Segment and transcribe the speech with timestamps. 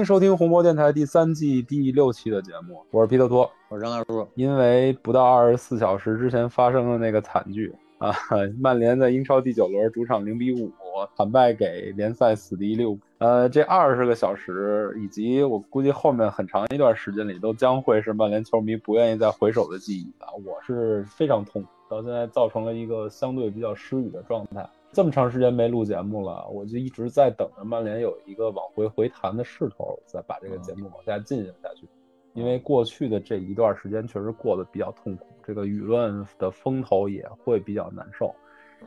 [0.00, 4.26] 欢迎收听红魔电台第三季第六期的节目，我是皮特托，我是张大叔。
[4.34, 8.10] 因为不到二十四小时之前发生的那个惨剧 啊，
[8.58, 10.72] 曼联在英超第九轮主场零比五
[11.14, 13.02] 惨败给联赛死敌利物浦。
[13.18, 20.32] 呃，这二十个小时以及我估计后面很长一段时间里，都将会是曼联球迷不愿意再回首的记忆啊！
[20.46, 24.66] 我是非常痛苦，到现在造成了一个相对比较失语的状态。
[24.92, 31.88] 这么长时间没录节目了，我就一直在等着曼联有一个往回回弹的势头，再把这个节目往下进行下去。
[32.32, 38.34] 因为过去的这一段时间确实过得比较痛苦，这个舆论的风头也会比较难受。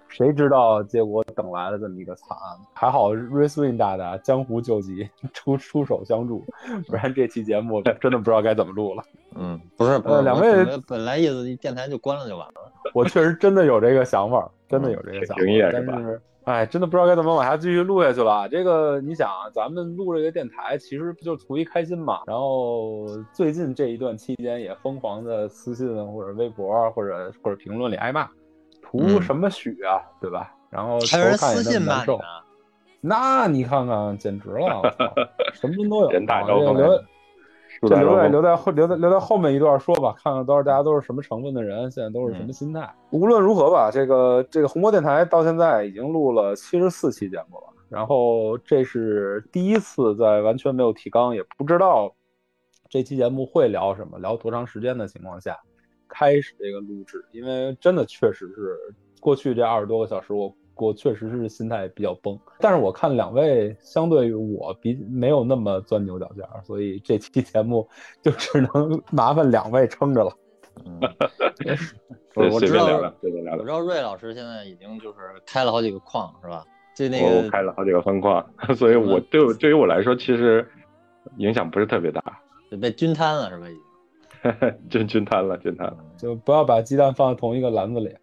[0.08, 2.58] 谁知道结果等来了这么一个惨案？
[2.74, 6.44] 还好瑞斯温大大江湖救急，出出手相助，
[6.88, 9.04] 不然这期节目真的不知道该怎么录了。
[9.36, 12.72] 嗯，不是，呃，两位本来意思电台就关了就完了。
[12.94, 18.50] 我确实真的有这个想法，真的有这个想法，但是，哎，真的不知道该怎么往下继续录下去了。
[18.50, 22.22] 这个你想，咱们录这个电台，其实不就图一开心嘛？
[22.26, 28.28] 然后最近这一段期间，也疯狂的私信或者微博或者或者评论里挨骂，
[28.82, 30.54] 图什么许啊，对吧？
[30.70, 32.18] 然后还有人私信骂你
[33.00, 34.82] 那你看看，简直了，
[35.54, 36.76] 什么人都有，人大招风。
[37.88, 42.94] 这留在留在后留在留在后面一段说吧，看看都是大家都是什么成分的人，现在都是什么心态。
[43.12, 52.14] 无论如何吧，这个这个红魔电台到现在已经录了七十四期节目了，然后这是第一次在完全没有提纲，也不知道
[52.90, 55.58] 这期节目会聊什么，聊多长时间的情况下
[56.08, 58.78] 开始这个录制，因为真的确实是
[59.20, 60.54] 过去这二十多个小时我。
[60.76, 67.88] 我确实是心态比较崩，但是我看两位相对于我比没有那么钻牛角尖，所以这期节目
[68.22, 70.32] 就只能麻烦两位撑着了。
[70.86, 71.00] 嗯，
[72.52, 72.86] 我知道，
[73.58, 76.66] 我知道瑞老师现在已经就是开了好几个矿，是吧？
[76.96, 78.46] 就那个开了好几个分矿，
[78.76, 80.68] 所以我对对于我来说其实
[81.38, 82.22] 影响不是特别大，
[82.70, 83.68] 就被均摊了，是吧？
[83.70, 88.16] 已经 均均摊了，均摊了，就不要把鸡蛋放在同一个篮子里。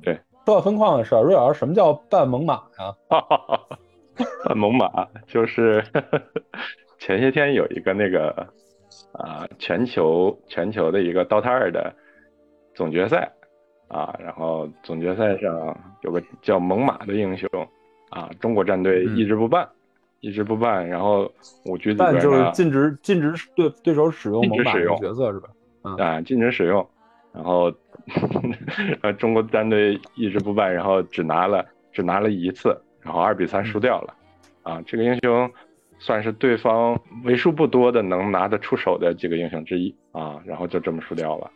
[0.00, 0.18] 对。
[0.46, 2.94] 说到分矿的事儿，瑞老师，什么叫半猛犸呀？
[4.44, 5.84] 半猛犸就是
[6.98, 8.30] 前些天有一个那个
[9.12, 11.94] 啊，全球全球的一个 DOTA 二的
[12.74, 13.30] 总决赛
[13.86, 17.48] 啊，然后总决赛上有个叫猛犸的英雄
[18.10, 19.68] 啊，中国战队一直不办，
[20.18, 21.30] 一直不办，然后
[21.66, 25.48] 五局里边就是禁止禁止对对手使用猛犸角色是吧？
[25.96, 26.84] 啊，禁止使用，
[27.32, 27.72] 然后。
[29.02, 34.14] 呃， 中国战队一直不败，然后只拿了只拿了一次，然后二比三输掉了。
[34.62, 35.50] 啊，这个英雄
[35.98, 41.50] 算是对方为数不多的能拿得出手的几个英雄之一啊，然后就这么输掉了，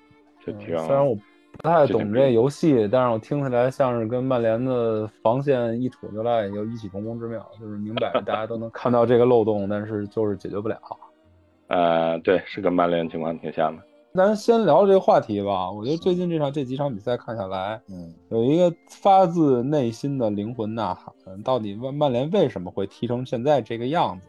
[0.45, 0.77] 就挺。
[0.79, 10.79] 虽然我不太懂这游戏，但是我听起来像是跟曼联的防线一杵就烂，有异曲同工之妙，就是明摆着 大家都能看到这个漏洞，但是就是解决不了。
[11.69, 13.83] 呃，对，是跟曼联情况挺像的。
[14.17, 15.69] 咱先聊这个话题吧。
[15.69, 24.29] 我觉得最近这场这几场比赛看下来，嗯，有一个发自内心的灵魂呐喊，到底曼曼联为什么会踢成现在这个样子？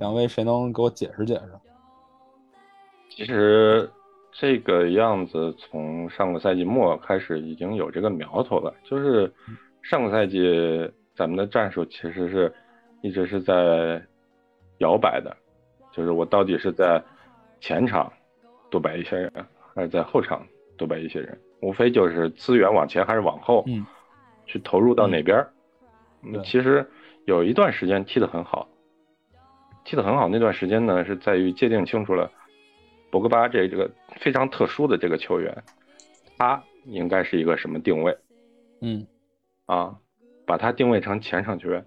[0.00, 1.52] 两位谁能给我解释解释？
[3.10, 3.88] 其实
[4.32, 9.32] 这个样子从上个赛季末开始已经有这个苗头了，就是
[9.82, 12.52] 上个赛季咱们的战术其实是
[13.02, 14.02] 一直是在
[14.78, 15.36] 摇摆的，
[15.92, 17.00] 就是我到底是在
[17.60, 18.12] 前场。
[18.72, 19.30] 多摆一些人，
[19.74, 20.46] 还是在后场
[20.78, 23.84] 多摆一些人，无非就是资源往前还是往后，嗯，
[24.46, 25.52] 去投入到哪边儿。
[26.22, 26.88] 嗯，其实
[27.26, 28.66] 有一段时间踢得很好，
[29.84, 32.32] 踢得很好那段时间呢，是在于界定清楚了
[33.10, 33.90] 博格巴这这个
[34.20, 35.62] 非常特殊的这个球员，
[36.38, 38.16] 他应该是一个什么定位？
[38.80, 39.06] 嗯，
[39.66, 39.94] 啊，
[40.46, 41.84] 把他定位成前场球员，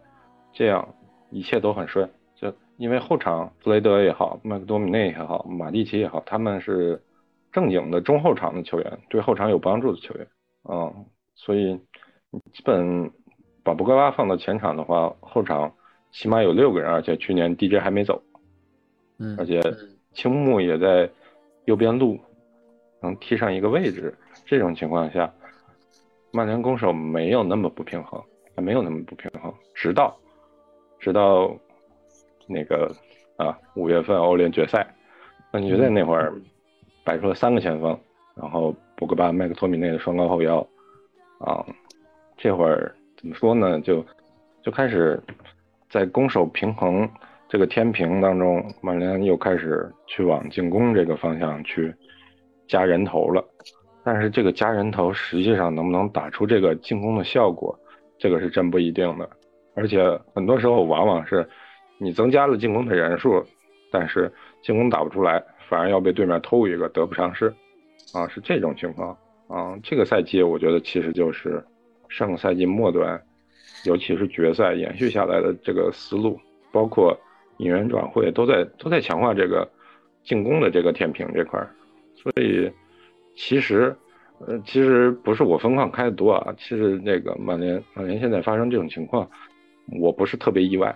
[0.53, 0.87] 这样
[1.31, 2.07] 一切都很顺。
[2.77, 7.01] 因为后场弗雷德也好，麦克多米内也好，马蒂奇也好，他们是
[7.51, 10.27] 正经的中后场的球员，对后场有帮助的球员，
[10.69, 11.05] 嗯，
[11.35, 11.73] 所以
[12.51, 13.09] 基本
[13.63, 15.73] 把博格巴放到前场的话，后场
[16.11, 18.21] 起码有六个人，而且去年 DJ 还没走，
[19.19, 19.61] 嗯，而且
[20.11, 21.09] 青木也在
[21.63, 22.19] 右边路
[23.01, 24.13] 能踢上一个位置，
[24.45, 25.33] 这种情况下，
[26.33, 28.21] 曼联攻守没有那么不平衡，
[28.53, 30.13] 还没有那么不平衡，直到
[30.99, 31.57] 直到。
[32.47, 32.91] 那个
[33.37, 34.87] 啊，五月份欧联决赛，
[35.51, 36.33] 那决赛那会儿
[37.03, 37.97] 摆出了三个前锋，
[38.35, 40.65] 然后博格巴、麦克托米内的双高后腰，
[41.39, 41.65] 啊，
[42.37, 43.81] 这会儿怎么说呢？
[43.81, 44.05] 就
[44.61, 45.21] 就开始
[45.89, 47.09] 在攻守平衡
[47.49, 51.93] 这个天平当中，曼联又开始去往进攻这个方向去
[52.67, 53.43] 加人头了。
[54.03, 57.77] 但是这个加人头实际上能不能打出这个进攻的效果，
[58.17, 59.29] 这个是真不一定的。
[59.73, 60.01] 而且
[60.33, 61.45] 很多时候往往是。
[61.97, 63.43] 你增加了进攻的人数，
[63.91, 64.31] 但是
[64.61, 67.53] 进攻打不出来，反而要被对面偷一个，得不偿失，
[68.13, 69.77] 啊，是这种情况啊。
[69.83, 71.63] 这个赛季我觉得其实就是
[72.09, 73.21] 上个赛季末端，
[73.85, 76.39] 尤其是决赛延续下来的这个思路，
[76.71, 77.17] 包括
[77.57, 79.69] 引援转会都在都在强化这个
[80.23, 81.69] 进攻的这个天平这块儿，
[82.15, 82.71] 所以
[83.35, 83.95] 其实。
[84.45, 89.25] 呃，其实不是我分矿开的多啊，其实那个曼联，曼联现在发生这种情况，
[89.97, 90.93] 我不是特别意外。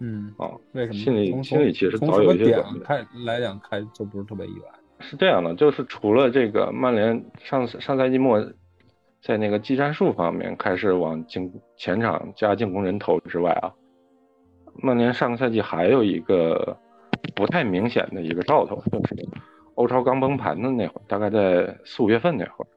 [0.00, 0.98] 嗯，啊，为什么？
[0.98, 4.66] 心里心里其实早有一些点开来讲开就不是特别意外。
[4.98, 8.44] 是这样的，就是除了这个曼联上上赛季末
[9.22, 13.72] 在那个技战术方面开始往进前场加进攻人头之外啊，
[14.82, 16.76] 曼联上个赛季还有一个
[17.34, 19.16] 不太明显的一个兆头，就是。
[19.76, 22.68] 欧超刚崩盘的那会儿，大概在四五月份那会儿，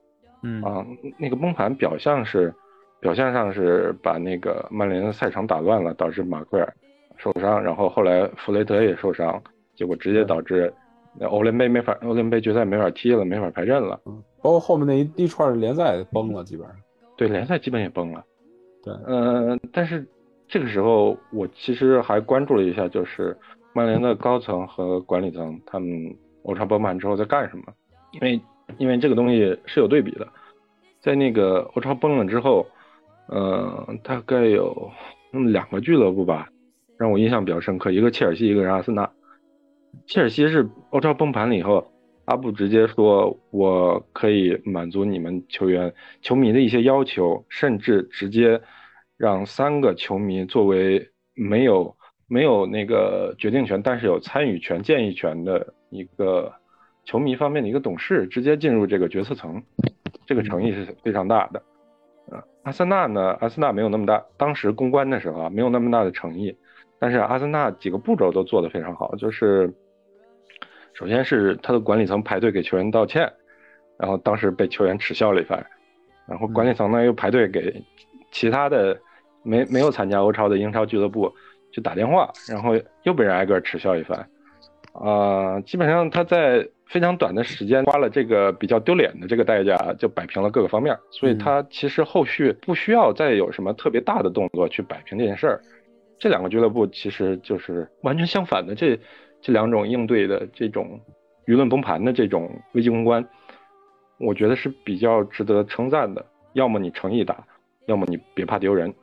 [0.44, 0.86] 嗯啊，
[1.18, 2.54] 那个崩盘表象是，
[3.02, 6.74] 表象上是把那个曼联的赛场打乱了，导致马奎尔
[7.24, 9.42] 受伤，然后后来弗雷德也受伤，
[9.76, 10.74] 结果直接导致
[11.18, 16.76] 那欧联杯没法，欧联杯决赛没法踢了，没法排阵了，嗯，包括后面那一一串联赛崩了，基本上，
[17.16, 18.24] 对，联赛基本也崩了，
[18.84, 20.06] 对，嗯，但是
[20.48, 23.38] 这个时候我其实还关注了一下，就是
[23.74, 26.14] 曼联的高层和管理层他们。
[26.46, 27.64] 欧超崩盘之后在干什么？
[28.12, 28.42] 因为
[28.78, 30.28] 因为这个东西是有对比的，
[31.00, 32.68] 在那个欧超崩了之后，
[33.30, 34.92] 呃，大概有
[35.32, 36.50] 那么两个俱乐部吧，
[37.04, 39.12] 让我印象比较深刻，一个切尔西，一个人阿森纳。
[40.08, 41.86] 切尔西是欧超崩盘了以后，
[42.24, 48.62] 阿布直接说我可以满足你们球员、球迷的一些要求，甚至直接
[49.18, 51.94] 让三个球迷作为没有
[52.30, 55.74] 没有那个决定权，但是有参与权、建议权的。
[55.90, 56.52] 一个
[57.04, 59.62] 球迷方面的一个董事直接进入这个决策层，
[60.26, 61.62] 这个诚意是非常大的。
[62.64, 66.56] 阿森纳呢，阿森纳没有那么大，当时公关的时候啊，没有那么大的诚意。
[67.04, 69.70] 但是阿森纳几个步骤都做得非常好，就是
[70.94, 73.30] 首先是他的管理层排队给球员道歉，
[73.98, 75.62] 然后当时被球员耻笑了一番，
[76.26, 77.84] 然后管理层呢又排队给
[78.32, 78.98] 其他的
[79.44, 81.30] 没没有参加欧超的英超俱乐部
[81.74, 82.70] 去打电话，然后
[83.04, 84.26] 又被人挨个耻笑一番。
[84.94, 95.60] 啊，基本上他在非常短的时间花了这个比较丢脸的这个代价，就摆平了各个方面，所以他其实后续不需要再有什么特别大的动作去摆平这件事儿。
[96.24, 98.98] 这两个俱乐部其实就是完全相反的，这
[99.42, 100.98] 这两种应对的这种
[101.48, 103.28] 舆论崩盘的这种危机公关，
[104.20, 106.26] 我觉得是比较值得称赞的。
[106.54, 107.46] 要么你诚意打，
[107.88, 108.94] 要么你别怕丢人，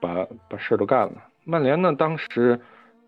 [0.00, 1.12] 把把事儿都干了。
[1.44, 2.58] 曼联呢，当时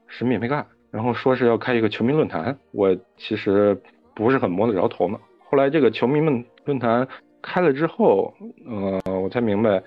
[0.06, 0.64] 什么也没干。
[0.92, 3.76] 然后说是要开一个球迷论坛，我其实
[4.14, 5.20] 不是很摸得着头脑。
[5.40, 7.08] 后来这个球迷们论坛
[7.46, 8.34] 开了之后，
[8.66, 9.80] 呃，我才明白，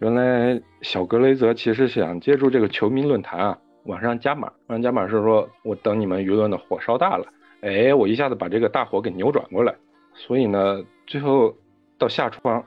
[0.00, 4.52] 原来小格雷泽其实想借助这个球迷论坛啊，往上加码。
[4.66, 7.24] 往上加码是说我等你们舆论的火烧大了，
[7.62, 9.74] 哎，我一下子把这个大火给扭转过来。
[10.12, 11.54] 所以呢，最后
[11.98, 12.62] 到下窗，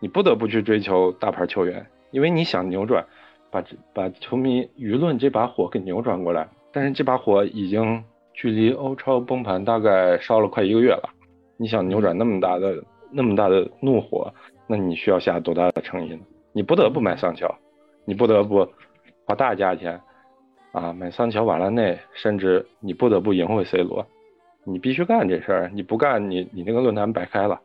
[0.00, 3.02] 你不得不去追求大牌球员，因为你想扭转，
[3.50, 6.46] 把这把球迷舆论这把火给扭转过来。
[6.72, 11.08] 但是这把火已经距离欧超崩盘大概烧了快一个月了，
[11.56, 12.84] 你想扭转那么大的
[13.14, 14.32] 那么大的怒火，
[14.66, 16.20] 那你需要下多大的诚意呢？
[16.52, 17.48] 你不得不买桑乔，
[18.04, 18.68] 你不得不
[19.24, 20.00] 花大价钱
[20.72, 24.04] 啊买桑乔、瓦拉内，甚至你不得不赢回 C 罗，
[24.64, 27.60] 你必须干这事儿，你不干你你那个论坛白开了，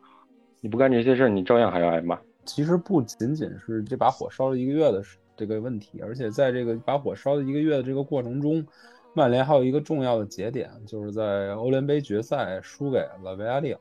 [0.60, 2.18] 你不干这些事儿，你照样还要挨骂。
[2.44, 5.02] 其实不仅仅是这把火烧了一个月的
[5.36, 8.64] 这个问题，而且在这个把火烧了一个月的这个过程中。
[9.12, 13.80] 曼联还有一个重要的节点，就是在欧联杯决赛输给了维亚利尔，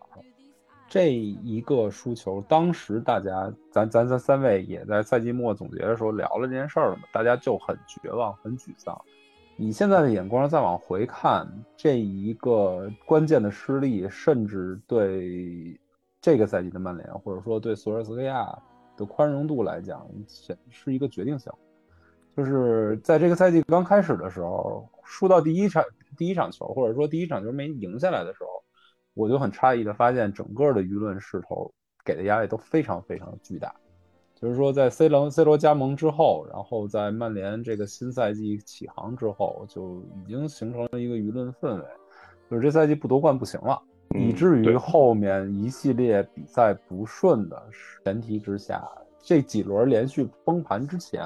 [0.90, 9.00] 这一个输球，当时大家，咱咱咱三位也在赛季末总结的时候聊了这件事儿了嘛，大家就很绝望，很沮丧。
[9.56, 15.80] 以现在的眼光再往回看，这一个关键的失利，甚至对
[16.20, 18.58] 这个赛季的曼联，或者说对索尔斯克亚
[18.98, 21.52] 的宽容度来讲，是是一个决定性。
[22.36, 25.84] 就是在这个赛季刚开始的时候，输到第一场
[26.18, 28.59] 第一场球，或者说第一场球没赢下来的时候，
[29.20, 31.70] 我就很诧异的发现，整个的舆论势头
[32.06, 33.76] 给的压力都非常非常巨大。
[34.34, 41.86] 就是说，在 C 罗 C 罗加盟之后，然后在曼联这个新赛季起航之后，就已经形成了一个舆论氛围，
[42.50, 43.78] 就是这赛季不夺冠不行了，
[44.16, 47.62] 以至于后面一系列比赛不顺的
[48.06, 48.82] 前提之下，
[49.22, 51.22] 这几轮连续崩盘之前。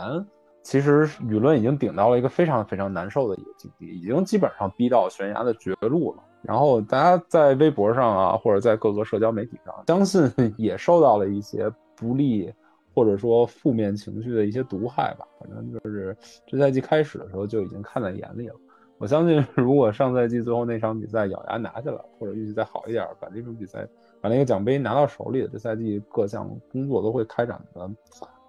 [0.63, 6.23] 其实舆论已经顶到了一个非常非常难受的一个境地，已经基本上逼到悬崖的绝路了。
[6.43, 12.53] 然后大家在微博上啊，或者在各个社交媒体上，相信 也受到了一些不利
[12.93, 15.25] 或者说负面情绪的一些毒害吧。
[15.39, 18.55] 反正就是这赛季开始的时候就已经看在眼里了。
[18.99, 23.87] 我相信， 如果上赛季最后那场比赛咬牙拿下了，或者运气再好一点，把这场比赛
[24.21, 27.89] 把那个奖杯拿到手里，这赛季各项工作都会开展的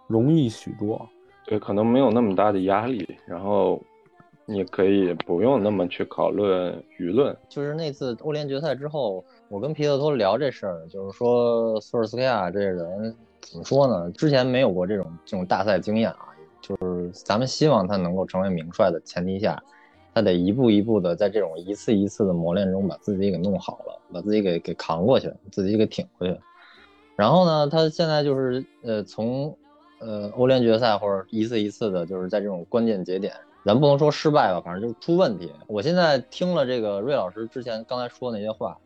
[0.06, 1.08] 容易许多。
[1.46, 3.82] 对，可能没有那么大的压力，然后
[4.46, 7.36] 你可以不用那么去讨论舆论。
[7.48, 14.10] 就是那次欧联决赛之后，我跟皮特托聊这事儿，就是说索尔斯克亚这人怎么说呢？
[14.12, 16.28] 之前没有过这种这种大赛经验啊，
[16.60, 19.62] 就是咱们希望他能够成为名帅的前提下，
[20.14, 26.38] 他得一步一步的在这种一次一次的磨练中把自己给弄好了，把自己给给扛过去，自己给挺过去。
[27.16, 29.56] 然后呢，他现在就是呃从。
[30.00, 33.32] 呃，欧联决赛或者一次一次的，就是在这种关键节点，
[33.64, 35.50] 咱不能说失败吧，反正就是出问题。
[35.66, 38.76] 我现在听了这个瑞老师之前刚才说那些话，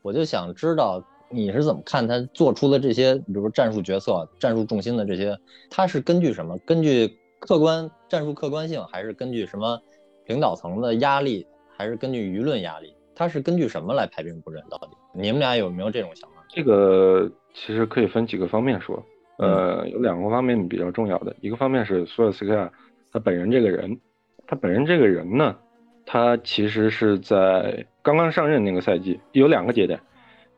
[0.00, 5.38] 我就想知道你是怎么看他做出的这些，比如战术决策、战术重心的这些，
[5.70, 6.56] 他是根据什么？
[6.64, 9.78] 根据客观战术客观性，还是根据什么
[10.26, 11.46] 领导层的压力，
[11.76, 12.94] 还是根据舆论压力？
[13.14, 14.62] 他是根据什么来排兵布阵？
[14.70, 16.36] 到底你们俩有没有这种想法？
[16.48, 19.04] 这个其实可以分几个方面说。
[19.38, 22.70] 呃，有两个方面比较重要的，一个方面是索尔斯克亚
[23.10, 23.98] 他本人这个人，
[24.46, 25.56] 他本人这个人呢，
[26.04, 30.00] 他其实是在刚刚上任那个赛季有两个节点，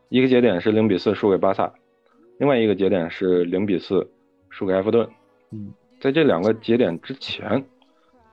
[0.09, 1.73] 一个节点是零比四输给巴萨，
[2.39, 4.09] 另外一个节点是零比四
[4.49, 5.07] 输给埃弗顿。
[5.51, 7.63] 嗯，在这两个节点之前，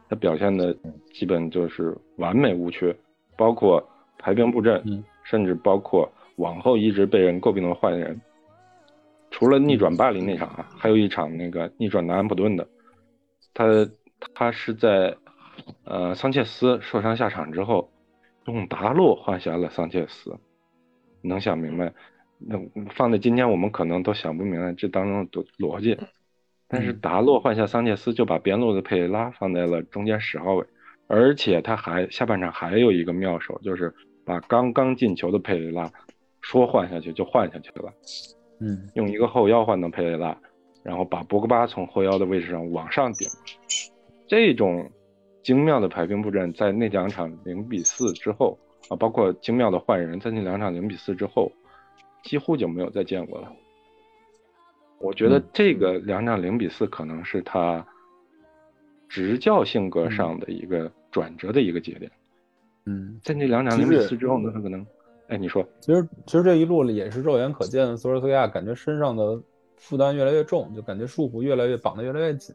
[0.08, 0.76] 他表现的
[1.12, 2.94] 基本就是完美无缺，
[3.36, 3.86] 包括
[4.18, 4.82] 排兵布阵，
[5.22, 8.20] 甚至包括往后一直被人诟病的换人。
[9.30, 12.66] 除了逆转巴黎那场啊，还有一场那个逆转南安普顿的，
[13.54, 13.88] 他
[14.34, 15.16] 他是在
[15.84, 17.90] 呃桑切斯受伤下场之后，
[18.46, 20.36] 用达洛换下了桑切斯，
[21.20, 21.92] 能想明白？
[22.38, 22.58] 那
[22.90, 25.96] 放在今天我们可能都想不明白这当中的逻辑，
[26.66, 30.66] 但是达洛换下桑切斯就把边路的佩雷拉放在了中间十号位，
[31.06, 35.88] 而且他还下半场还有一个妙手，就是把刚刚进球的佩雷拉
[36.40, 37.92] 说换下去就换下去了。
[38.58, 40.36] 嗯，用一个后腰换的佩雷拉，
[40.82, 43.28] 然后把博格巴从后腰的位置上往上顶，
[44.26, 44.90] 这种
[45.42, 48.58] 精妙的排兵布阵，在那两场零比四之后
[48.88, 51.50] 啊，包括精妙的换人，在那两场零比四之后，
[52.22, 53.52] 几乎就没有再见过了。
[54.98, 57.84] 我觉得这个两场零比四可能是他
[59.08, 62.10] 执教性格上的一个转折的一个节点。
[62.86, 64.86] 嗯，在那两场零比四之后呢，他可能。
[65.28, 69.40] 哎，你说，其实其实这一路也是肉眼可见，索尔斯克亚感觉身上的
[69.78, 72.54] 负担越来越重，就感觉束缚越来越绑得越来越紧。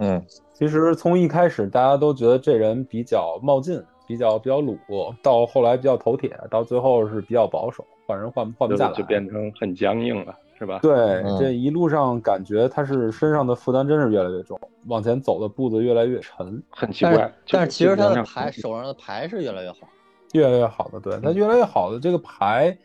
[0.00, 0.20] 嗯，
[0.52, 4.78] 其实从一开始大家都觉得这人比较冒进，比较比较鲁，
[5.22, 10.80] 到后来比较头铁，到最后是比较保守，换人换换不下来，就变成很僵硬了，是吧？
[10.82, 17.32] 对，这一路上感觉他是身上的负担真是越来越重，往前走的步子越来越沉，很奇怪。
[17.50, 19.78] 但是其实他的牌手上的牌是越来越好。
[20.32, 22.78] 越来越好的，对他越来越好的这个牌，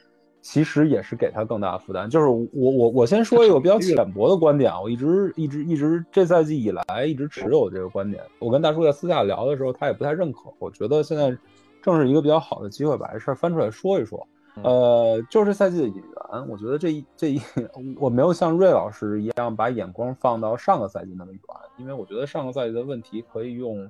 [0.45, 2.07] 其实也是给他更大的负担。
[2.07, 8.23] 就是我我我先说一个比较浅薄的观点啊，我一直一直一直这赛季以来一直持有这个观点。
[8.37, 10.53] 我跟大叔在私下聊的时候，他也不太认可。
[10.59, 11.35] 我觉得现在
[11.81, 14.23] 正是一个比较好的机会，把这事儿翻出来说一说。
[14.61, 17.41] 呃，就是赛季的引援，我觉得这一这一
[17.99, 21.41] 我没有像瑞老师一样把眼光放到上个赛季那么远，
[21.77, 23.89] 因为我觉得上个赛季的问题可以用。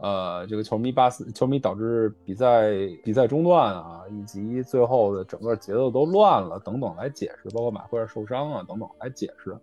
[0.00, 2.70] 呃，这个球迷巴斯球迷导致比赛
[3.02, 9.56] 比赛中断啊，以及最后的整个节奏都乱了等等来解释，包括马奎尔受伤啊等等来解释，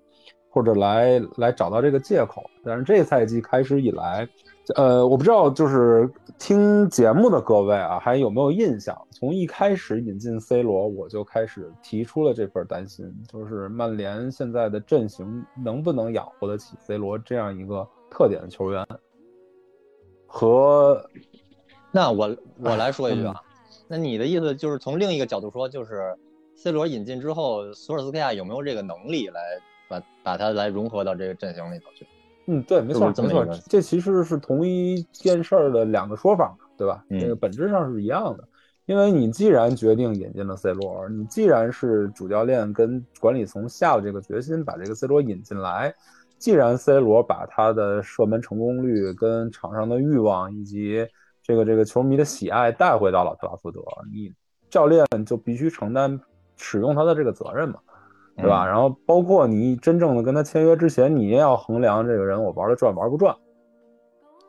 [0.49, 2.43] 或者来来找到这个借口。
[2.63, 4.27] 但是这赛季开始以来，
[4.75, 8.93] 呃，我不知道就是听节目的各位啊，还有没有印象？
[9.11, 18.85] 从一开始引进 C 罗，我就开始提出了这份担心，就是曼联现在的阵型能不能养活得起 C 罗这样一个特点的球员。
[20.35, 21.01] 和，
[21.91, 23.41] 那我 我来说一句啊，
[23.87, 26.13] 那你的意思就是从另一个角度说，就是
[26.57, 29.41] C 罗引进之后，索尔斯克亚有没有这个能力来
[29.87, 32.05] 把把他来融合到这个阵型里头去？
[32.47, 37.01] 嗯，对，没错，没错，这其实是同一件事儿的两个说法嘛，对吧？
[37.09, 38.43] 这个本质上是一样的，
[38.87, 45.95] 因为你既然决定引进了 C 罗，你既然是主教练跟管理层下了这个决心，把这个 C 罗引进来。
[46.37, 51.07] 既然 C 罗把他的射门成功率、跟场上的欲望以及
[51.41, 54.31] 这个这个球迷的喜爱带回到了特拉福德，你
[54.69, 56.19] 教练就必须承担
[56.57, 57.79] 使用他的这个责任嘛，
[58.35, 58.65] 对吧？
[58.65, 63.35] 然后包括你真正的跟他签约之前，你也要衡量这个人我玩的转玩不转。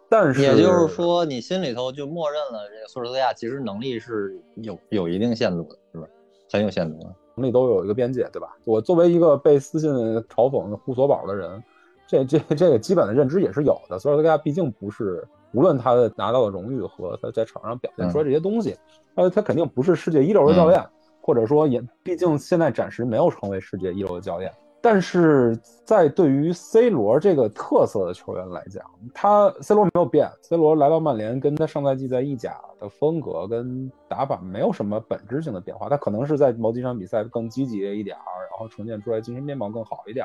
[0.09, 6.07] 但是也就是说，你心里头就默认了这个索尔斯克亚其实能力是有有一定限度的，是吧？
[6.52, 7.14] 很有限度的。
[7.35, 8.57] 能力都有一个边界，对吧？
[8.64, 11.62] 我作为一个被私信嘲讽的护索宝的人，
[12.07, 13.99] 这这这个基本的认知也是有的。
[13.99, 18.77] 索尔斯克亚毕竟不是，无论他的拿到的荣誉和他在场上表现出来这些东西，
[19.15, 20.83] 呃，他肯定不是世界一流的教练，
[21.21, 24.53] 或者说也毕竟现在暂时没有成为世界一流的教练。
[24.83, 40.25] 但是在对于 C 罗这个特色的球员来讲，他 C 罗没有变，C 罗来到曼联跟他上赛季在意甲的风格跟打法没有什么本质性的变化，他可能是在某几场比赛更积极一点儿，然后呈现出来精神面貌更好一点。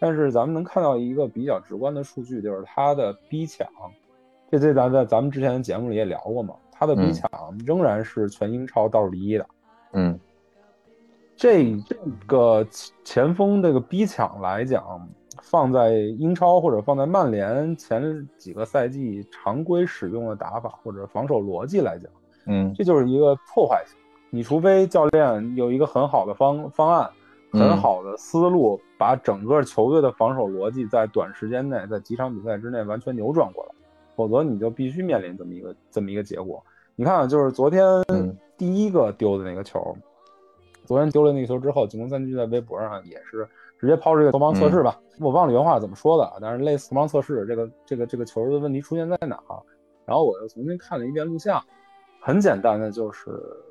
[0.00, 3.68] 但是咱们能看到一个比较直观的数据，就是他的逼抢，
[4.50, 7.30] 这这咱在咱们之前的节目里也聊过嘛，他的逼抢
[7.66, 9.46] 仍然是全英超倒数第一的，
[9.92, 10.18] 嗯。
[11.36, 12.66] 这这个
[13.02, 15.08] 前锋这个逼抢来讲，
[15.40, 22.12] 放在英超或者放在曼联前几个赛季常规使用的打法或者防守逻辑来讲，
[22.44, 23.96] 嗯，这就是一个破坏性。
[24.28, 27.10] 你除非教练有一个很好的方方案，
[27.52, 33.74] 很好的思路，把整个球队的防守逻辑在短时间内，在几场比赛之内完全扭转过来，
[34.14, 36.62] 否则你就必须面临这么一个这么一个结果。
[36.96, 37.82] 你看，就是昨天
[38.56, 39.96] 第一个丢的那个球。
[40.86, 49.40] 昨天丢了那个球之后，进攻三巨在微博上也是直接抛出一个投盲测试吧，我忘了原话怎么说的，但是类似投盲测试，这个这个这个球的问题出现在哪？
[50.04, 51.62] 然后我又重新看了一遍录像，
[52.20, 53.30] 很简单的就是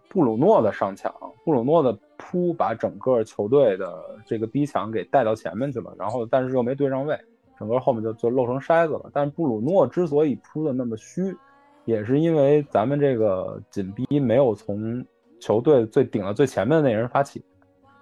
[0.10, 1.14] 布鲁诺的上抢，
[1.46, 7.18] 布鲁诺的扑把整个球队的这个逼抢给带到前面去了，然后但是又没对上位，
[7.58, 9.10] 整个后面就就漏成筛子了。
[9.14, 11.34] 但是布鲁诺之所以扑的那么虚，
[11.86, 15.06] 也是因为咱们这个紧逼没有从。
[15.42, 17.42] 球队最顶了最前面的那人发起，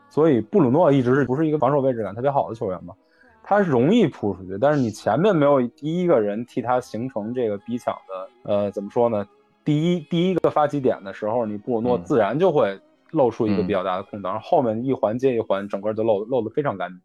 [0.10, 2.96] 所以布鲁诺一直是不是一个防守位置感特别好的球员嘛？
[3.44, 9.24] 他容易扑出去，但是你前面没有第一个人替他形成这个逼抢的，呃，怎么说呢？
[9.68, 12.80] 第一第一个发起点的时候，你布鲁诺自然就会
[13.12, 17.02] 露出一个比较大的空档，后面一环接一环，整个就漏漏得非常干净。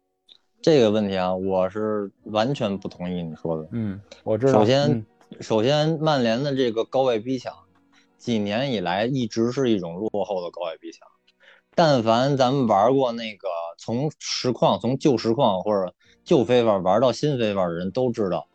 [0.61, 3.67] 这个问题啊，我是完全不同意你说的。
[3.73, 4.53] 嗯，我知道。
[4.53, 5.05] 首先，
[5.41, 7.53] 首先曼联的这个高位逼抢。
[8.17, 11.05] 几年以来一直是一种落后的高位逼抢，
[11.75, 18.47] 但凡咱们玩过那个从实况从旧实况或者旧非法玩到新非法的人都知道，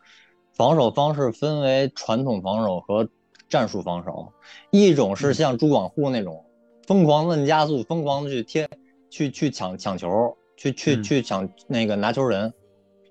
[0.51, 3.07] 防守方式分为传统防守和
[3.49, 4.31] 战术防守。
[4.69, 6.45] 一种是像朱广沪那种
[6.87, 8.69] 疯狂摁加速，疯狂的去贴
[9.09, 12.53] 去去抢抢球，去去去抢那个拿球人，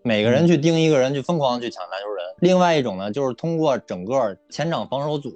[0.03, 2.25] 每个人去盯一个人去疯狂的去抢拿球人。
[2.41, 5.33] 另外一种呢，就是通过整个前场防守组。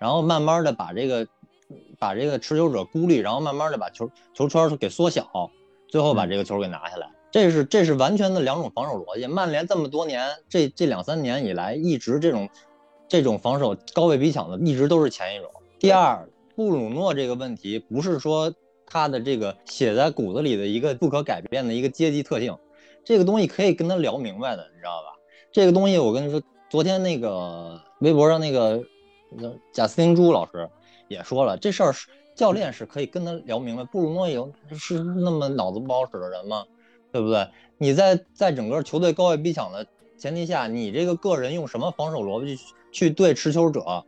[0.00, 1.26] 然后慢慢的把这个，
[1.98, 5.28] 把这个持球者孤立，然后慢慢的把球球圈给缩小，
[5.90, 7.06] 最后把这个球给拿下来。
[7.30, 9.26] 这是这是完全的两种防守逻辑。
[9.26, 12.48] 曼联这么多年，这这两三年以来，一直这种
[13.10, 15.50] 这种防守高位逼抢的，一直都是前一种。
[15.78, 18.50] 第二，布鲁诺这个问题不是说
[18.86, 22.56] 他的这个写在骨子里的一个不可改变的一个阶级特性，
[23.04, 25.18] 这个东西可以跟他聊明白的，你知道吧？
[25.52, 28.82] 这个东西我跟你说，昨天那个微博上那个。
[29.72, 30.68] 贾斯汀朱老师
[31.06, 33.84] 也说了，这事儿是教练是可以跟他聊明白。
[33.84, 36.64] 布鲁诺有是那么脑子不好使的人吗？
[37.12, 37.46] 对不对？
[37.78, 39.86] 你在在整个球队高位逼抢的
[40.18, 42.74] 前提下，你这个个人用什么防守逻辑去
[43.10, 44.04] 对持球者，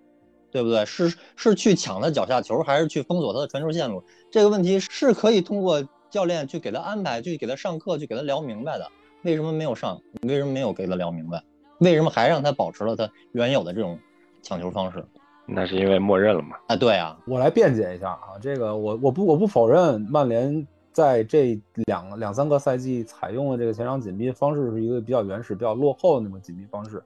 [0.50, 0.84] 对不对？
[0.84, 4.02] 是是去抢他脚下球，还是去封锁他的传球线路？
[4.30, 8.86] 这个问题是可以通过教练去给他安排，去给他上课，去给他聊明白的。
[9.22, 10.00] 为什么没有上？
[10.22, 11.42] 为什么没有给他聊明白？
[11.78, 13.98] 为什么还让他保持了他原有的这种？
[14.44, 15.04] 抢球方式，
[15.46, 16.56] 那是因为默认了嘛？
[16.66, 27.00] 啊，对啊，我来辩解一下啊，这个我我不我不否认曼联在这两两三个赛季采用的这个前场紧逼方式是一个比较原始、比较落后的那种紧逼方式，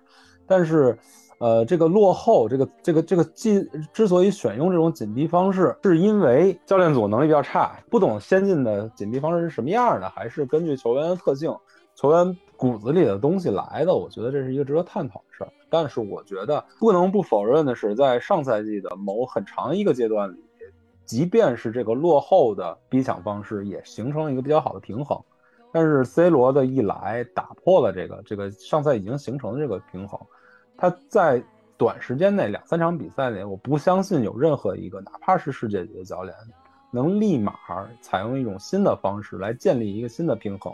[0.47, 0.99] 但是，
[1.39, 11.55] 呃，这个落后，这个这个这个进之所以选用这种紧逼方式，是因为教练组能力比较差，不懂先进的紧逼方式是什么样的，还是根据球员的特性、
[11.95, 13.95] 球员骨子里的东西来的？
[13.95, 15.53] 我觉得这是一个值得探讨的事儿。
[15.69, 20.37] 但是我觉得不能不否认的是，在上赛季的某很长一个阶段里，
[21.05, 25.21] 即便是这个落后的逼抢方式，也形成了一个比较好的平衡。
[25.71, 30.19] 但是 C 罗的一来，打破了这个这个上赛已经形成的这个平衡。
[30.77, 31.43] 他在
[31.77, 36.35] 短时间内两三场比赛里，我不相信有任何一个哪怕是世界级的教练，
[36.91, 37.55] 能立马
[38.01, 40.73] 采用一种新的方式来建立一个新的平衡。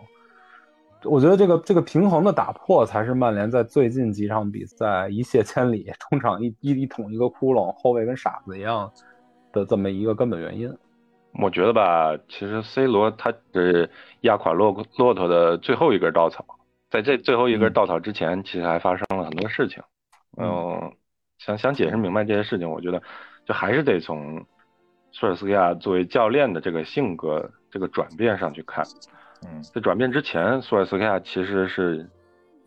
[1.05, 8.89] 我觉得这个这个平衡的打破，才是曼联在最近几场比赛一泻千里，中场一一一捅一个窟窿，后卫跟傻子一样
[9.53, 10.73] 的这么一个根本原因。
[11.43, 16.45] 我觉得吧，其实 C 罗他是压垮骆骆驼的最后一根稻草，
[16.93, 19.83] 在这最后一根稻草之前，其实还发生了很多事情。
[20.37, 20.93] 嗯，
[21.39, 23.03] 想想解释明白这些事情，我觉得
[23.47, 24.45] 就还是得从
[25.11, 28.85] 索尔斯克亚作为教练的这个性格这个转变上去看。
[29.45, 32.07] 嗯在转变之前，索尔斯克亚其实是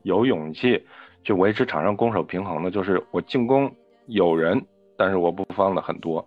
[0.02, 0.84] 有勇气
[1.24, 3.72] 去维持场上攻守平衡的，就是我进攻
[4.08, 4.60] 有人，
[4.98, 6.20] 但是我不放的很多；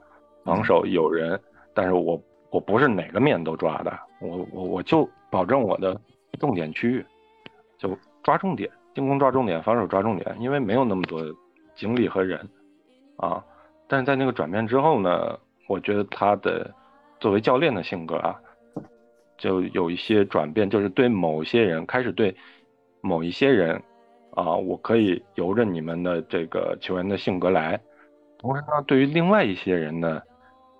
[0.44, 1.38] 防守有人，
[1.74, 6.00] 但是我我不是哪个面都抓的，我我我就保证我的
[6.38, 7.04] 重点区域，
[7.78, 11.22] 就抓重点，进攻抓重点，防守抓重点，因为没有那么多
[11.74, 12.38] 精力和人
[13.16, 13.42] 啊。
[13.86, 16.70] 但是在那个转变之后呢，我觉得他的
[17.20, 18.38] 作为教练的性格啊，
[19.38, 22.34] 就有一些转变，就是对某些人开始对
[23.00, 23.82] 某一些人
[24.34, 27.80] 啊，我可以由着你们的这个球员的性格来。
[28.38, 30.20] 同时呢，对于另外一些人呢，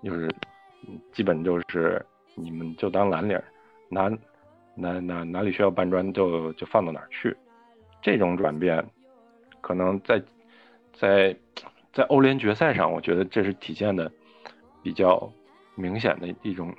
[0.03, 0.31] 就是
[1.13, 3.45] 基本就是你们就当蓝领儿，
[4.79, 7.37] 哪哪哪哪里需要搬砖就就放到哪儿去。
[8.01, 8.85] 这种转变，
[9.61, 10.23] 可能在
[10.93, 11.37] 在
[11.93, 14.11] 在欧联决赛上，我觉得这是体现的
[14.83, 15.31] 比较
[15.75, 16.73] 明显的一种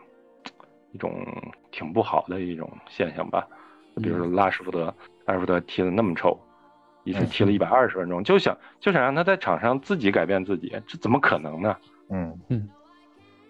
[0.94, 1.26] 一种
[1.72, 3.48] 挺不好的一种现象吧。
[4.02, 4.94] 比如说拉什福德，
[5.26, 6.40] 拉什福德踢的那么臭，
[7.04, 11.76] 一直踢了一百二十分钟，就想就想让他在场上自己改变自己，这怎么可能呢？
[12.10, 12.58] 嗯哎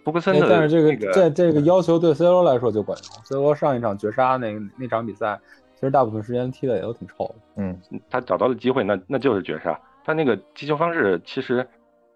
[0.10, 3.24] 福克森的但是这个个在这个要求对 C 罗来说就管用。
[3.24, 5.40] C 罗上一场绝杀那那场比赛，
[5.76, 7.36] 其实大部分时间踢的也都挺臭的。
[7.58, 9.80] 嗯他找到的机会，那那就是绝杀。
[10.04, 11.66] 他那个击球方式，其实，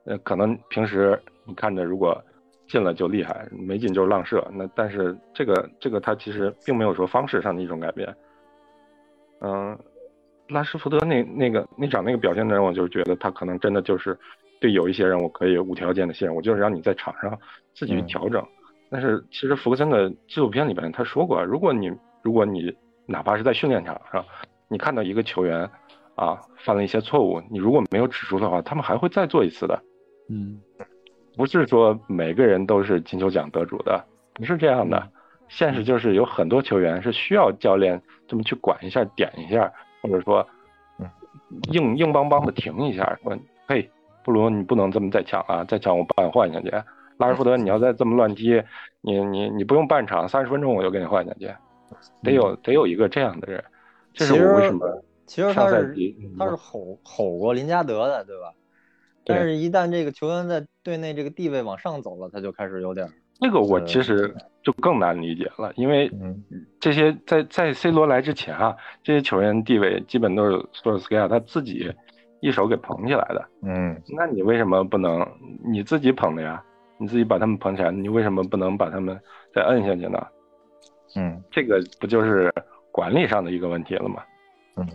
[0.05, 2.19] 呃，可能平时你看着如果
[2.67, 4.43] 进了就厉害，没进就是浪射。
[4.51, 8.15] 那但是这个这个他其实并没有说方式上的一种改变。
[9.41, 9.77] 嗯，
[10.49, 14.17] 拉什福德那那个那场那个表现呢，让我就是觉得他可能真的就是
[14.63, 17.37] 对有一些人我可以无条件的信任，我就是让你在场上
[17.75, 18.41] 自己去嗯调整。
[18.89, 22.73] 但是其实福克森的纪录片里边他说过，如果你如果你
[23.05, 24.23] 哪怕是在训练场上，
[24.69, 25.69] 你看到一个球员
[26.15, 29.77] 啊犯了一些错误，你如果没有指出的话，他们还会再做一次的。
[30.29, 30.61] 嗯
[31.35, 34.01] 不是说每个人都是金球奖得主的，
[34.33, 35.11] 不是这样的。
[35.49, 39.69] 现实就是有很多球员是需要教练这么去管一下、点一下，
[40.01, 40.47] 或者说
[40.99, 41.05] 嗯
[41.73, 43.91] 硬硬邦邦的停一下，说嘿，
[44.23, 46.71] 布鲁你不能这么再抢啊，再抢我把你换下去。
[47.17, 48.61] 拉什福德，你要再这么乱踢，
[49.01, 51.53] 你你你不用半场，三十分钟我就给你换下去。
[52.23, 53.63] 得有得有一个这样的人，
[54.13, 55.95] 这是我为什么其实他是
[56.37, 58.51] 他是吼吼过林加德的，对吧？
[59.23, 64.33] 对但是，一旦这个球员在队内这个地位往上走了，他就开始有点儿这个我呃其实
[64.63, 66.43] 就更难理解了，因为嗯
[66.79, 71.93] 这些在在 C 罗来之前啊，这些球员地位基本都是索尔斯克亚他自己
[72.43, 73.49] 一手给捧起来的。
[73.61, 75.25] 嗯那你为什么不能
[75.63, 76.61] 你自己捧的呀？
[76.97, 79.17] 你自己把他们捧起来，你为什么不能把他们
[79.55, 80.19] 再摁下去呢？
[81.15, 82.53] 嗯这个不就是
[82.91, 84.21] 管理上的一个问题了吗？
[84.75, 84.85] 嗯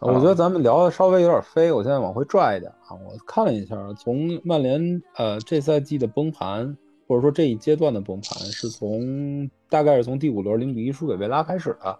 [0.00, 2.94] 我觉得咱们聊的稍微有点飞，我现在往回拽一点啊。
[2.94, 6.76] 我看了一下，从曼联呃这赛季的崩盘，
[7.08, 11.98] 或者说这一阶段的崩盘，是从大概是从第五轮零比一输给维拉开始的。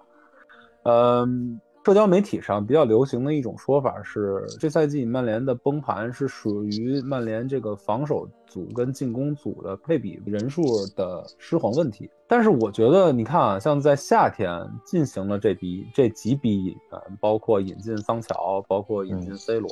[0.84, 10.62] 嗯，社交媒体上比较流行的一种说法是，这赛季曼联的崩盘是属于曼联这个防守组跟进攻组的配比人数
[10.94, 12.10] 的失衡问题。
[12.28, 14.50] 但是我觉得，你看啊，像在夏天
[14.84, 19.68] 进行了这笔这几笔引援，包括引进桑乔，包括引进 C 罗，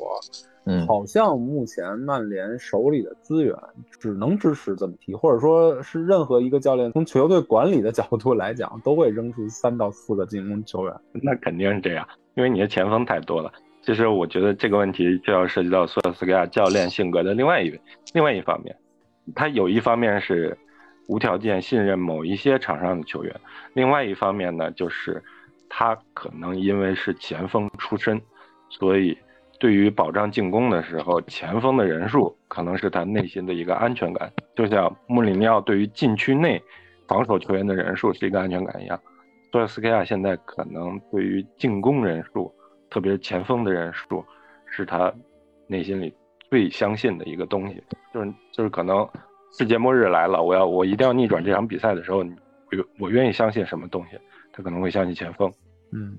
[0.65, 3.55] 嗯好像目前曼联手里的资源
[4.01, 10.95] 只能支持这么踢，或者说是任何一个教练从球队管理的角度来讲，都会扔出三到四个进攻球员。
[11.23, 13.53] 那肯定是这样，因为你的前锋太多了。
[13.83, 17.79] 其实我觉得这个问题就要涉及到索尔斯克亚教练性格的另外一
[18.15, 18.75] 另外一方面，
[19.35, 20.59] 他有一方面是
[21.07, 23.35] 无条件信任某一些场上的球员，
[23.75, 25.23] 另外一方面呢，就是
[25.69, 28.21] 他可能因为是前锋出身，
[28.69, 29.17] 所以
[29.59, 36.63] 对于保障进攻的时候，前锋的人数可能是他内心的一个安全感，就像穆里尼奥对于禁区内
[37.09, 39.01] 防守球员的人数是一个安全感一样。
[39.53, 42.53] 索尔斯克亚现在可能对于进攻人数，
[42.91, 44.23] 特别是前锋的人数，
[44.67, 45.11] 是他
[45.67, 46.13] 内心里
[46.51, 47.83] 最相信的一个东西。
[48.13, 49.09] 就是就是可能
[49.59, 52.25] 世界末日来了，我要我一定要逆转这场比赛的时候，我
[52.99, 54.19] 我愿意相信什么东西？
[54.53, 55.51] 他可能会相信前锋。
[55.93, 56.17] 嗯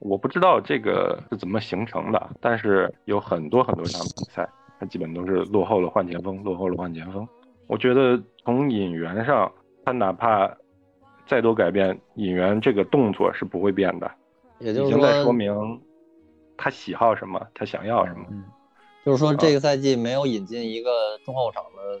[0.00, 4.46] 我不知道这个是怎么形成的，但是有很多很多场比赛，
[4.78, 7.26] 他基本都是落后了换前锋，落后了换前锋。
[7.68, 9.50] 我觉得从引援上，
[9.82, 10.54] 他哪怕
[11.26, 14.10] 再多改变，引援这个动作是不会变的，
[14.58, 15.80] 也就是已经在说说，明
[16.54, 18.26] 他喜好什么，他想要什么。
[18.30, 18.44] 嗯
[19.06, 20.90] 就是说这个赛季没有引进一个
[21.26, 22.00] 中后场的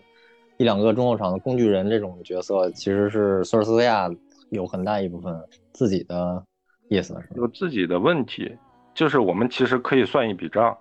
[0.64, 4.10] 一两个中后场的工具人这种角色，其实是索尔斯克亚
[4.48, 5.38] 有很大一部分
[5.74, 6.42] 自己的
[6.88, 7.36] 意思，是吧？
[7.36, 8.50] 有自己的问题，
[8.94, 10.74] 就是我们其实可以算一笔账，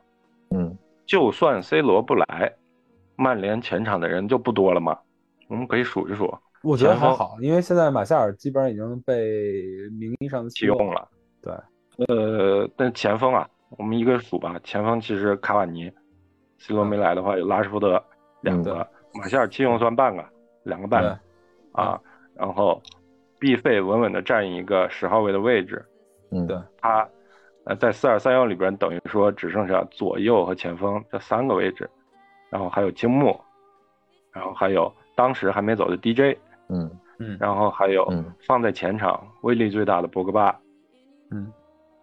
[0.51, 0.73] 嗯
[1.05, 2.53] 就算 C 罗不来，
[3.17, 4.97] 曼联前场的人就不多了嘛？
[5.49, 11.09] 我们可以数一数，我觉得前还好，因为现在马夏尔基本上已经被名义上的启用了。
[11.41, 11.53] 对，
[12.07, 15.91] 呃，但前锋啊，我们一个数吧，前锋其实卡瓦尼
[16.57, 18.01] ，C 罗没来的话有拉什福德
[18.43, 20.25] 两嗯个，马夏尔七用算半个，
[20.63, 21.19] 两个半个
[21.73, 21.99] 啊，
[22.35, 22.81] 然后
[23.39, 25.85] B 费稳稳的占一个十号位的位置，
[26.31, 26.57] 嗯，对。
[26.81, 27.07] 他
[27.65, 31.89] 呃在四二三幺里边等于说只剩下左右和前锋这三个位置，
[32.49, 33.39] 然后还有青木，
[34.31, 36.37] 然后还有当时还没走的 DJ，
[36.69, 36.89] 嗯。
[37.19, 37.37] 嗯。
[37.39, 38.33] 然后还有嗯。
[38.47, 40.59] 放在前场威力最大的博格巴，
[41.31, 41.51] 嗯。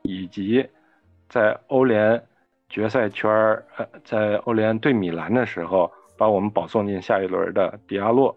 [0.03, 0.67] 以及
[1.29, 2.23] 在欧联
[2.69, 8.37] 决赛圈儿，呃，在欧联对米兰的时候，把我们保送进下一轮的迪亚洛，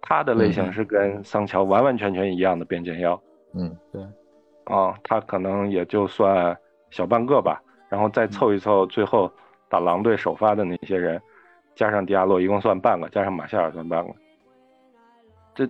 [0.00, 0.72] 他的类型嗯。
[0.72, 3.20] 是跟桑乔完完全全一样的边前腰
[3.54, 4.00] 嗯对。
[4.66, 6.56] 啊，他可能也就算
[6.90, 9.28] 小半个吧，然后再凑一凑最后
[9.68, 11.20] 打狼队首发的那些人，
[11.74, 14.14] 加上迪亚洛一共算半个，加上马夏尔算半个，
[15.56, 15.68] 这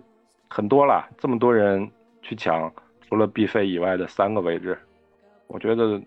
[0.51, 2.71] 很多了，这么多人去抢，
[3.09, 4.79] 除了毕费以外的三个位置，
[5.47, 5.99] 我觉得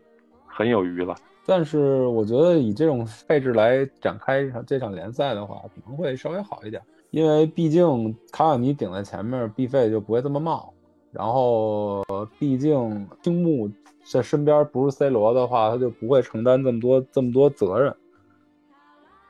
[0.45, 1.15] 很有余了。
[1.49, 10.71] 但是我觉得以这种配置来展开这场这场联赛的话，可能会稍微好一点，因为毕竟卡瓦尼顶在前面，，B 费就不会这么冒。
[11.11, 12.03] 然后，
[12.37, 13.67] 毕竟青木
[14.05, 17.95] 在身边不是 C 罗的话，他就不会承担这么多这么多责任。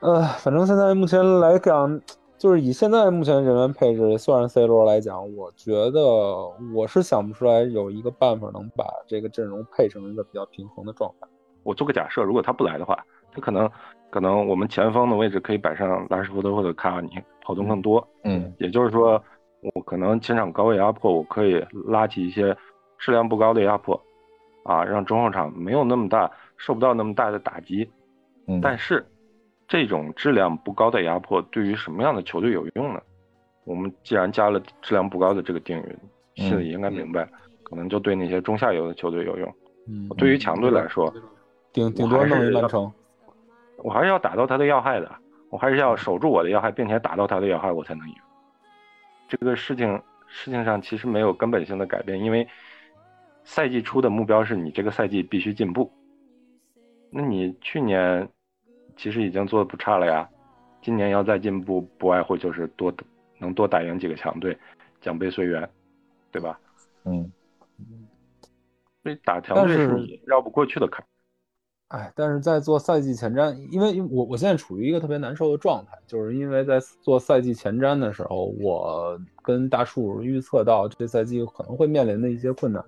[0.00, 1.98] 呃，反正现在目前来讲，
[2.36, 6.00] 就是以现在目前人员配置，算是 C 罗来讲，我觉得
[6.74, 11.26] 我是想不出来有一个办法能把这个阵容配成一个比较平衡的状态。
[11.62, 12.98] 我做个假设，如果他不来的话，
[13.32, 13.70] 他可能
[14.10, 17.10] 可能我们前锋的位置可以摆上拉什福德或者卡瓦尼，
[17.42, 18.06] 跑动更多。
[18.24, 19.22] 嗯也就是说，
[19.74, 22.56] 我可能前场高位压迫，我可以拉起一些
[22.98, 24.00] 质量不高的压迫，
[24.64, 27.88] 啊，让中后场没有那么大，受不到那么大的打击。
[28.46, 29.04] 嗯，但是，
[29.68, 33.00] 这种质量不高的压迫对于什么样的球队有用呢？
[33.64, 35.96] 我们既然加了质量不高的这个定语，
[36.34, 37.28] 心里应该明白，
[37.62, 39.54] 可能就对那些中下游的球队有用。
[39.86, 41.12] 嗯，对于强队来说，
[41.72, 42.92] 顶顶多弄一曼城。
[43.78, 45.10] 我还是要打到他的要害的，
[45.48, 48.14] 我还是要守住我的要害，并且打到他的要害，我才能赢。
[49.28, 52.46] 这个事情事情上其实没有根本性的改变，因为
[53.44, 55.90] 赛季初的目标是你这个赛季必须进步。
[57.10, 58.28] 那你去年
[58.96, 60.28] 其实已经做的不差了呀，
[60.82, 62.92] 今年要再进步，不外乎就是多
[63.38, 64.56] 能多打赢几个强队，
[65.00, 65.68] 奖杯随缘，
[66.30, 66.60] 对吧？
[67.04, 67.32] 嗯
[69.02, 71.02] 所以打强队是是你绕不过去的坎。
[71.90, 82.80] 哎，但是在做赛季前瞻，因为我我现在处于一个特别难受的状态，就是因为在做赛季前瞻的时候，我跟大树预测到这赛季可能会面临的一些困难，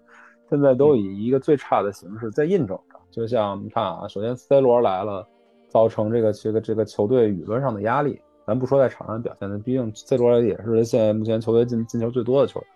[0.48, 2.96] 现在都以一个最差的形式在印证着。
[3.10, 5.26] 就像你看啊，首先 C 罗来了，
[5.66, 12.68] 造成这个这个这个球队舆论上的压力，咱不说在场上表现的，毕竟 C 罗也是现在目前球队进进球最多的球员。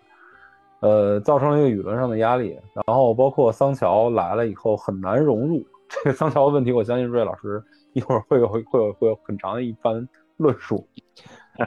[0.81, 5.65] 呃，造成了一个舆论上的压力，然后包括桑乔来了以后很难融入，
[6.03, 10.85] 这个桑乔的问题，我相信瑞老师一会儿会有会有会有很长的一番论述。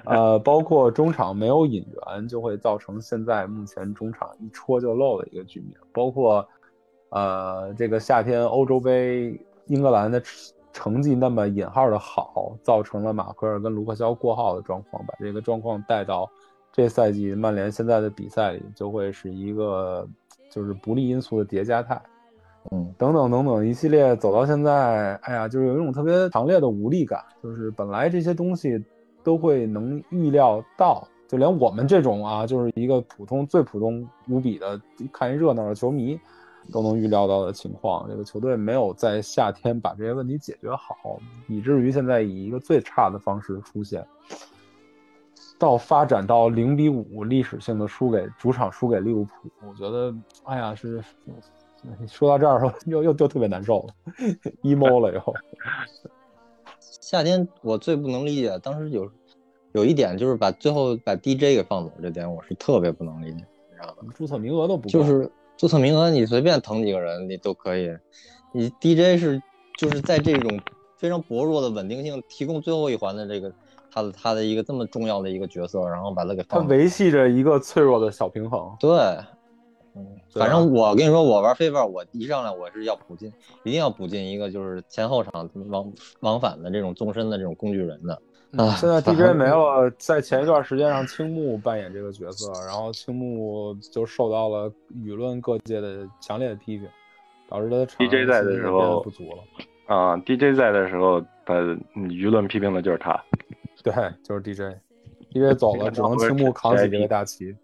[0.04, 5.76] 呃，包括中场没有引援，就会造成现在目前中场一戳就漏的一个局面。
[5.92, 6.46] 包括
[7.08, 10.22] 呃，这个夏天欧洲杯英格兰的
[10.72, 16.30] 成绩那么引号的好，造成了马奎尔跟卢克肖过号的状况，把这个状况带到
[16.70, 20.06] 这赛季曼联现在的比赛里，就会是一个
[20.52, 22.00] 就是不利因素的叠加态。
[22.70, 22.94] 嗯。
[22.98, 28.82] 等等等等一系列走到现在，哎呀，就是有一种特别强烈的无力感，就是本来这些东西
[29.22, 34.80] 都会能预料到，就连我们这种啊，就是一个普通最普通无比的
[35.12, 36.18] 看一热闹的球迷，
[36.70, 41.18] 都能预料到的情况，这个球队没有在夏天把这些问题解决好，
[41.48, 44.06] 以至于现在以一个最差的方式出现，
[45.58, 49.32] 到发展到零比五历史性的输给主场输给利物浦，
[49.66, 51.02] 我觉得，哎呀，是
[52.08, 53.94] 说到这儿又又又特别难受了
[54.62, 55.34] ，emo 了又。
[57.00, 59.10] 夏天我最不能理解，当时有
[59.72, 63.36] 有一点就是把最后把 DJ 给放走，这点我是特别不能理解，
[63.70, 64.12] 你知道吗？
[64.14, 67.90] 注册名额都不够，就是注册名额你随便腾几个人你都可以，
[68.52, 69.42] 你 DJ 是
[69.76, 70.60] 就是在这种
[70.98, 73.52] 非常薄弱的稳定性提供最后一环的这个
[73.90, 76.70] 他的他的一个这么重要的一个角色，然后把他给它放走。
[76.70, 78.76] 维系着一个脆弱的小平衡。
[78.78, 78.88] 对，
[79.96, 83.32] 嗯，反正我跟你说，我玩 FIFA，我一上来我是要补进，
[83.64, 88.14] 一定要补进一个就是前后场往往返的这种纵深的这种工具人的。
[88.56, 96.88] 啊现在 DJ 没了，在前一段时间让青木扮演这个角色，然后青木就受到了舆论各界的强烈的批评，
[97.48, 99.44] 导致他 DJ 在的时候不足了。
[99.86, 101.54] 啊、d j 在的时候，他
[101.96, 103.20] 嗯舆论批评的就是他。
[103.82, 104.76] 对，就是 DJ。
[105.32, 107.54] ，DJ 走了， 只能青木扛起这个大旗。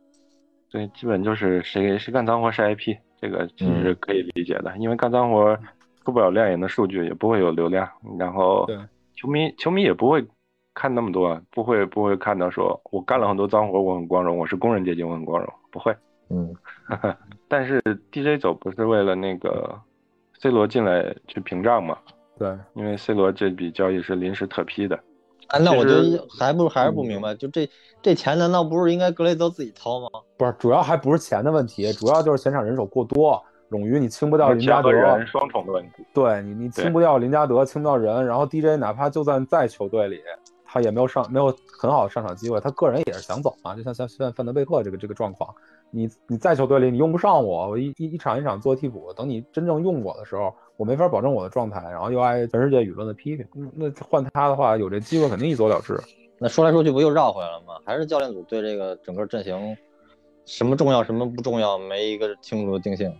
[0.76, 5.58] 对，基本就是谁谁干脏活谁 IP，这个其实可以理解的，因为干脏活
[6.04, 8.76] 出不了亮眼的数据，也不会有流量，然后对
[9.14, 10.22] 球迷球迷也不会
[10.74, 15.96] 看那么多，不会不会看到说我干了很多脏活，我很光荣，我是工人阶级，我很光荣，不会。
[16.28, 16.54] 嗯，
[17.48, 17.80] 但是
[18.12, 19.80] DJ 走不是为了那个
[20.38, 21.96] C 罗进来去屏障嘛？
[22.38, 25.00] 对，因为 C 罗这笔交易是临时特批的。
[25.48, 25.92] 啊，那我就
[26.38, 27.68] 还不还是不明白，就这
[28.02, 30.09] 这钱难道不是应该格雷泽自己掏吗？
[30.37, 36.04] 不是，主要还不是钱的问题，主要就是前场人手过多，冗余你清不掉林加德人双重的问题。
[36.12, 40.20] 对你你清不掉林加德，清不掉人，然后 DJ 哪怕就算在球队里，
[40.64, 45.54] 他也没有上没有很好的上场机会，他个人也是想走嘛，就像像现在范德贝克这个这个状况，
[45.90, 55.98] 你你在球队里你用不上我，我一一一场一场做替补，等你真正用我的时候，我没法保证我的状态，然后又挨全世界舆论的批评，嗯那换他的话，有这机会肯定一走了之。
[56.38, 57.74] 那说来说去不又绕回来了吗？
[57.84, 59.76] 还是教练组对这个整个阵型
[60.44, 63.12] 什么重要，什么不重要，没一个清楚的定性。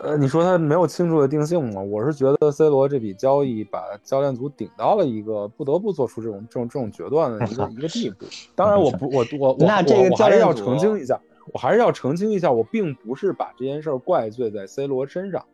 [0.00, 1.82] 呃，你说他没有清楚的定性吗？
[1.82, 8.24] 我是觉得 C 罗这笔交易把教练组顶到了一个不得不做出这种这种这种决断的一个 一个地步。
[8.54, 11.20] 当然，我不我我我那这个我我还是要教练组澄清一下，
[11.52, 15.44] 我还是要澄清一下，我并不是把这件事儿怪罪在 C 罗身上。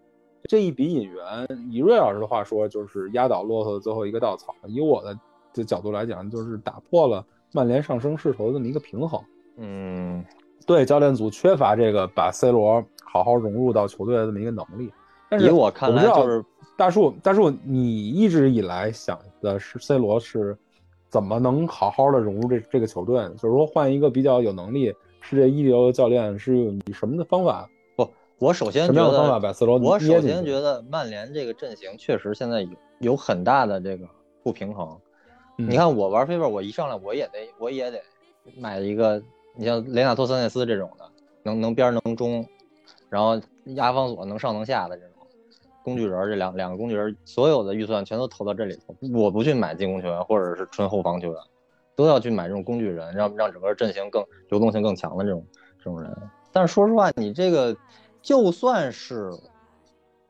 [0.47, 4.55] 这一笔引援，以瑞老师的话说，就是压倒骆驼的最后一个稻草。
[4.67, 5.19] 以我的
[5.55, 9.19] 的角度来讲，就是打破了曼联上升势头的这么一个平衡。
[9.57, 10.23] 嗯，
[10.67, 14.93] 对教练组缺乏这个把 C 罗好好融入到球队的这么一个能力。
[15.31, 16.45] 但是以我看来就是
[16.77, 20.57] 大树，大树，你一直以来想的是 C 罗是
[21.09, 23.17] 怎么能好好的融入这这个球队？
[23.39, 24.93] 就是说换一个比较有能力、
[25.27, 28.07] 世界一流的教练，是以什么的方法、不
[28.39, 30.21] 我首先觉什么样的方法得，把 C 罗我首？
[30.21, 34.07] 先觉得曼联这个阵型确实现在有有很大的这个
[34.43, 34.87] 不平衡。
[35.57, 37.99] 嗯你看我玩 FIFA，我一上来我也得我也得
[38.59, 39.23] 买一个，
[39.57, 41.05] 你像雷纳托桑切斯这种的，
[41.43, 42.47] 能能边能中，
[43.09, 43.41] 然后
[43.77, 45.27] 压方索能上能下的这种
[45.83, 48.95] 工具人，这两两个工具人，所有的预算全都投到这里头。
[49.15, 51.41] 我不去买进攻球员或者是纯后防球员，
[51.97, 55.47] 都要去买这种工具人，让让整个阵型更流动性更强的这种
[55.79, 56.11] 这种人。
[56.53, 57.77] 但是说实话，你这个
[58.23, 59.31] 就算是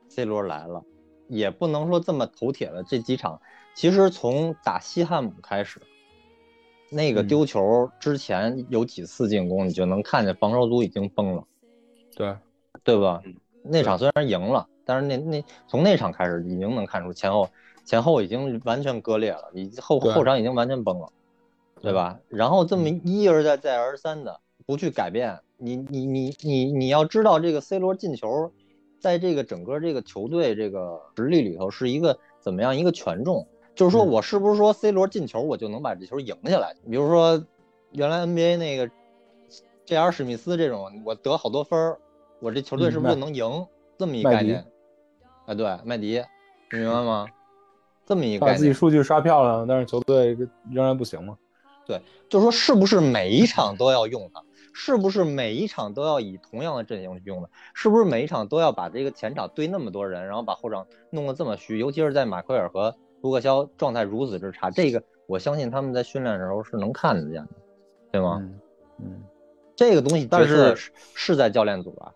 [0.09, 0.83] C 罗来了，
[1.27, 3.39] 也不能说这么头铁了这几场。
[3.75, 5.81] 其实从打西汉姆开始，
[6.89, 11.43] 那个嗯丢球之前有几次进攻，你就能看见防守组已经崩了，
[12.15, 12.35] 对，
[12.83, 13.35] 对吧嗯？
[13.63, 17.49] 那场虽然赢了，但是那那从那场开始已经能看出前后
[17.83, 21.11] 前后已经完全割裂了，已后后场已经完全崩了，
[21.81, 22.19] 对吧？
[22.29, 28.51] 然后这么一而再再而三的不去改变，你你你你你要知道这个 C 罗进球，
[28.99, 33.47] 在这个整个这个球队这个实力里头是一个怎么样一个权重？
[33.75, 36.73] 就是说嗯我是不是说 C 罗进球我就能把这球赢下来？
[36.89, 37.43] 比如说
[37.91, 38.89] 原来 NBA 那个
[39.85, 40.11] J.R.
[40.11, 41.99] 史密斯这种，我得好多分儿，
[42.39, 43.67] 我这球队是不是能赢？
[43.97, 44.65] 这么一概念。
[45.45, 46.23] 啊，对，麦迪，
[46.71, 47.27] 你明白吗？
[48.05, 50.35] 这么一把概念，自己数据刷漂亮，但是球队
[50.71, 51.23] 仍然不行
[51.93, 51.99] 嘛。
[52.29, 54.41] 就是说是不是每一场都要用它？
[54.73, 57.49] 是不是每一场都要以同样的阵型去用的？
[57.73, 61.77] 是不是每一场都要把这个前场堆那么多人，然后把后场弄得这么虚？
[61.77, 67.49] 尤其是在马奎尔和卢克肖状态如此之差，这个我相信他们在训练的时候是能看得见的，
[68.11, 68.39] 对吗？
[68.41, 68.59] 嗯
[68.99, 69.23] 嗯。
[69.77, 70.73] 这个东西但是
[71.13, 72.13] 是在教练组吧，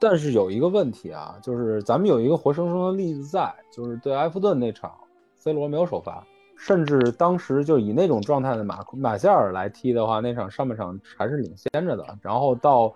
[0.00, 4.92] 但是有一个问题啊，就是咱们有一个活生生的例子在，就是对埃弗顿那场
[5.36, 6.26] ，C 罗没有首发，
[6.62, 12.92] 甚至当时就以那种状态的马马夏尔来踢的话，那场上半场还是领先着的，然后到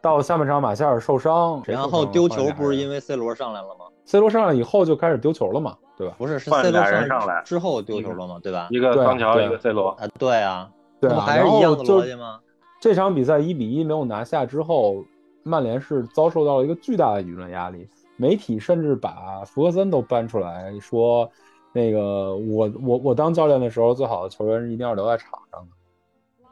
[0.00, 6.14] 到下半场马夏尔受伤，然后丢球不是因为为 C 罗上来了吗？C 罗上来以后就开始丢球了嘛，对吧？
[6.16, 8.38] 不是，是 C 罗上来之后丢球了嘛？
[8.42, 8.68] 对吧？
[8.70, 12.40] 一个对桑乔，一个 C 罗，啊，对啊，对啊，还是一样的逻辑吗？
[12.80, 15.04] 这场比赛一比一没有拿下之后，
[15.42, 17.86] 曼联是遭受到了一个巨大的舆论压力，
[18.16, 21.30] 媒体甚至把福格森都搬出来说，
[21.74, 26.46] 那个我我我当教练的时候，最好的球员一定要留在场上的。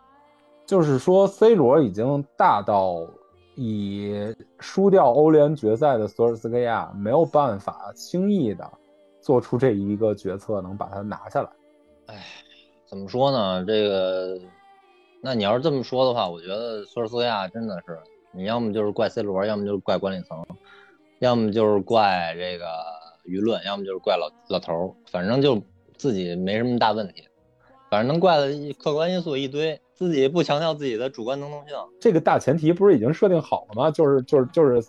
[0.66, 3.06] 就是说，C 罗已经大到
[3.54, 8.68] 以输掉欧联决赛的索尔斯克亚没有办法轻易的
[9.20, 11.50] 做出这一个决策，能把他拿下来。
[12.06, 12.16] 哎
[12.84, 13.64] 怎么说呢？
[13.64, 14.38] 这个，
[15.22, 17.98] 那你要是这么说的话，我觉得索尔斯克亚真的是，
[18.32, 20.44] 你要么就是怪 C 罗，要么就是怪管理层，
[21.20, 22.66] 要么就是怪这个
[23.24, 25.60] 舆论，要么就是怪老老头儿，反正就
[25.96, 27.24] 自己没什么大问题，
[27.90, 31.76] 反正能怪的客观因素一堆，自己不强调自己的主观能动性。
[32.00, 33.90] 这个大前提不是已经设定好了吗？
[33.90, 34.88] 就是就是就是，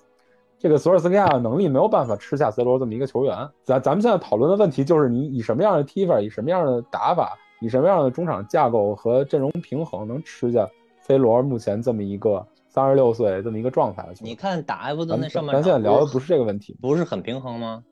[0.57, 3.37] 这个索尔斯克亚的能力没有办法吃下 C 罗这么一个球员。
[3.63, 10.67] 咱咱们现在讨论的问题就是你以什么样的踢法，以什么样的打法，以什么样的中场架构和阵容平衡能吃下
[11.01, 14.07] C 罗目前这么一个三十六岁这么一个状态？
[14.21, 17.83] 你看打埃弗顿那上半场，咱现在聊的不是这个问题，不是很平衡吗？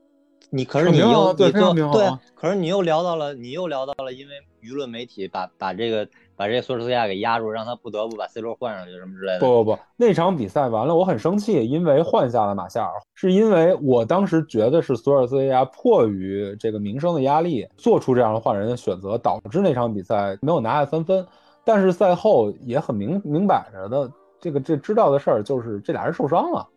[0.53, 9.39] 你可是你又你对对啊，可是你又聊到了，你又聊到了，因为舆论媒体把把这个把这个索尔斯克亚给压住，让他不得不把 C 罗换上去什么之类的。
[9.39, 21.25] 不不不，那场比赛完了，我很生气，因为换下了马夏尔，是因为我当时觉得是索尔斯克亚迫于这个名声的压力，做出这样的换人的选择，导致那场比赛没有拿下三分。
[21.63, 26.67] 但是赛后也很明明摆着的，这个这知道的事儿就是这俩人受伤了，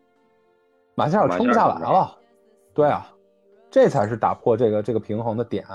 [0.93, 2.15] 马夏尔撑不下来了，
[2.73, 3.09] 对啊，
[3.75, 5.65] 这才是打破这个这个平衡的点。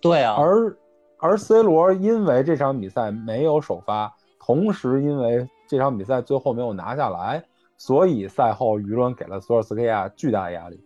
[0.00, 0.76] 对啊，而
[1.18, 7.40] 而 C 罗因为这场比赛没有首发，同时因为这场比赛最后没有拿下来，
[7.76, 10.82] 所以赛后舆论给了索尔斯克亚巨大的压力。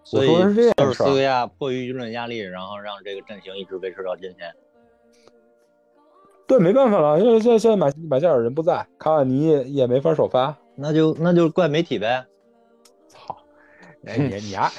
[0.00, 4.52] 我所以说的是这索尔斯克亚迫于舆论压力，然后让这个阵型一直维持到今天。
[6.48, 10.56] 对，没办法了，因为现在现在马马夏尔人不在，卡瓦尼也也没法首发。
[10.74, 12.26] 那就那就怪媒体呗。
[14.04, 14.70] 操，哎你你啊，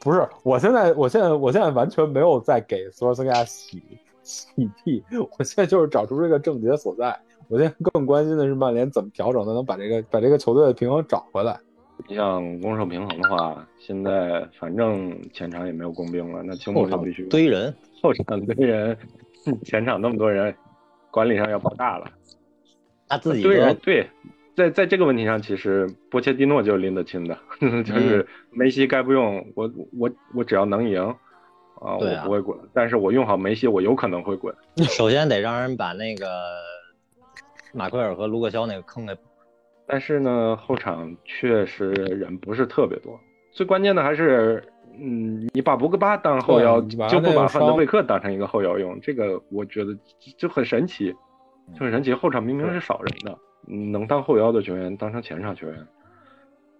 [0.00, 3.82] 不是，我现在我现在我现在完全没有在给索尔斯克亚洗
[4.22, 5.02] 洗地，
[5.38, 7.18] 我现在就是找出这个症结所在。
[7.48, 11.58] 我现在更关心的是曼联怎么调整，才能把这个把这个球队的平衡找回来。
[12.08, 18.96] 你像攻守平衡的话，现在反正前场也没有工兵了，那青后场必须堆人，后场堆人，
[19.64, 20.54] 前场那么多人，
[21.10, 22.10] 管理上要爆炸了。
[23.08, 24.08] 他自己堆人都对，
[24.56, 31.02] 在在这个问题上，其实波切蒂诺就拎得清的， 就是梅西该不用我我我只要能赢
[31.80, 34.54] 啊，我不会滚，但是我用好梅西，我有可能会滚。
[34.76, 36.26] 首先得让人把那个
[37.72, 39.14] 马奎尔和卢克肖那个坑给
[39.86, 44.64] 但是呢，后场确实人不是特别多，最关键的还是，
[44.98, 46.80] 嗯，你把博格巴当后腰，
[47.10, 49.94] 就不把范德贝克当成一个后腰用，这个我觉得
[50.38, 51.14] 就很神奇，
[51.72, 52.12] 就很神奇。
[52.12, 55.86] 后场明明是少人的，嗯能当后腰的球员当成前场球员，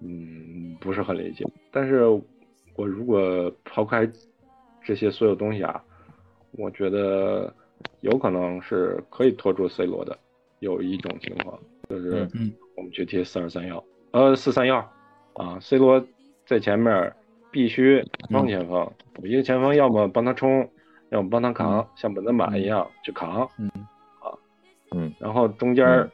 [0.01, 1.45] 嗯，不是很理解。
[1.71, 2.05] 但是
[2.77, 4.09] 我如果抛开
[4.85, 5.83] 这些所有东西啊，
[6.53, 7.53] 我觉得
[8.01, 10.19] 有可能是可以拖住 C 罗的，
[10.59, 11.59] 有一种情况
[11.89, 12.29] 就是
[12.77, 14.77] 我们去踢四二三幺，呃四三幺
[15.35, 16.05] 啊，C 罗
[16.45, 17.13] 在前面
[17.51, 18.91] 必须双前锋，
[19.23, 20.69] 有一个前锋要么帮他冲，
[21.11, 23.89] 要么帮他扛，像本泽马一样去扛，嗯啊，
[24.95, 26.11] 嗯，然后中间儿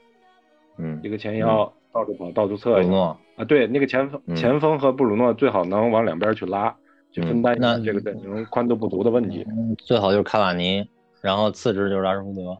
[0.78, 0.98] 嗯。
[1.02, 3.18] 一个前腰到处跑到处侧布鲁诺。
[3.36, 4.34] 啊，对，那个前锋嗯。
[4.34, 6.74] 前锋和布鲁诺最好能往两边去拉，
[7.12, 9.44] 去分担一下那这个阵型宽度不足的问题。
[9.48, 10.88] 嗯最好就是卡瓦尼，
[11.20, 12.56] 然后次之就是拉什福德。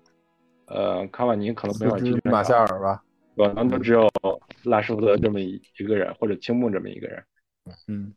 [0.74, 3.02] 呃，卡瓦尼可能没法四踢马夏尔吧，
[3.36, 4.08] 可能就只有
[4.64, 7.22] 拉什福德这么一一个人，或者青木这么一个人。
[7.88, 8.12] 嗯，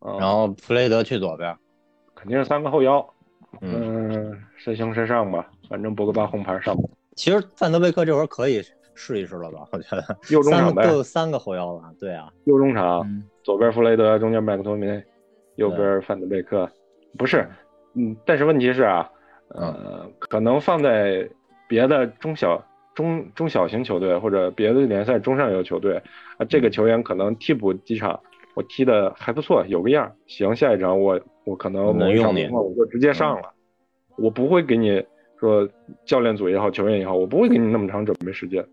[0.00, 1.56] 啊，然后弗雷德去左边，
[2.14, 3.06] 肯定是三个后腰，
[3.60, 6.82] 嗯，嗯，谁行谁上吧，反正博格巴红牌上吧，
[7.16, 8.62] 其实范德贝克这会儿可以
[8.94, 9.66] 试一试了吧？
[9.72, 13.24] 我觉得 右中场呗三个都，有三个后腰了，对啊，右中场，嗯。
[13.42, 15.02] 左边弗雷德，中间麦克托米内，
[15.54, 16.68] 右边范德贝克，
[17.16, 17.48] 不是，
[17.94, 19.08] 嗯，但是问题是啊，
[19.48, 21.28] 呃，可能放在
[21.68, 22.62] 别的中小
[22.94, 25.96] 中中小型球队或者别的联赛中上游球队
[26.38, 28.18] 啊，这个球员可能替补几场，
[28.54, 33.52] 我踢的还不错，有个样儿，行，下一场我我可能能用你我就直接上了，
[34.16, 35.04] 我不会给你
[35.38, 35.68] 说
[36.04, 38.66] 教练组也好，球员也好，我不会给你那么长准备时间。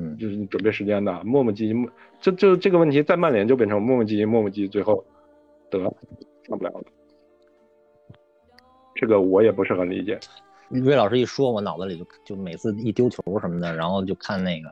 [0.00, 1.90] 嗯，就是你准备时间的，磨磨唧唧，磨
[2.20, 5.04] 就就这个问题在曼联就变成磨磨唧唧，磨磨唧唧，最后
[5.70, 6.84] 得上不了了。
[8.94, 10.18] 这个我也不是很理解。
[10.70, 14.68] 魏老师一说，我脑子里就就每次一丢球什么的，然后就看那个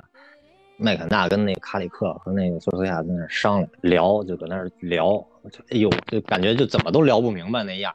[0.77, 5.15] 麦肯纳跟那个卡里克和那个索尔斯克亚在那商量聊，就搁那聊，
[5.51, 7.93] 就哎呦，就感觉就怎么都聊不明白那样，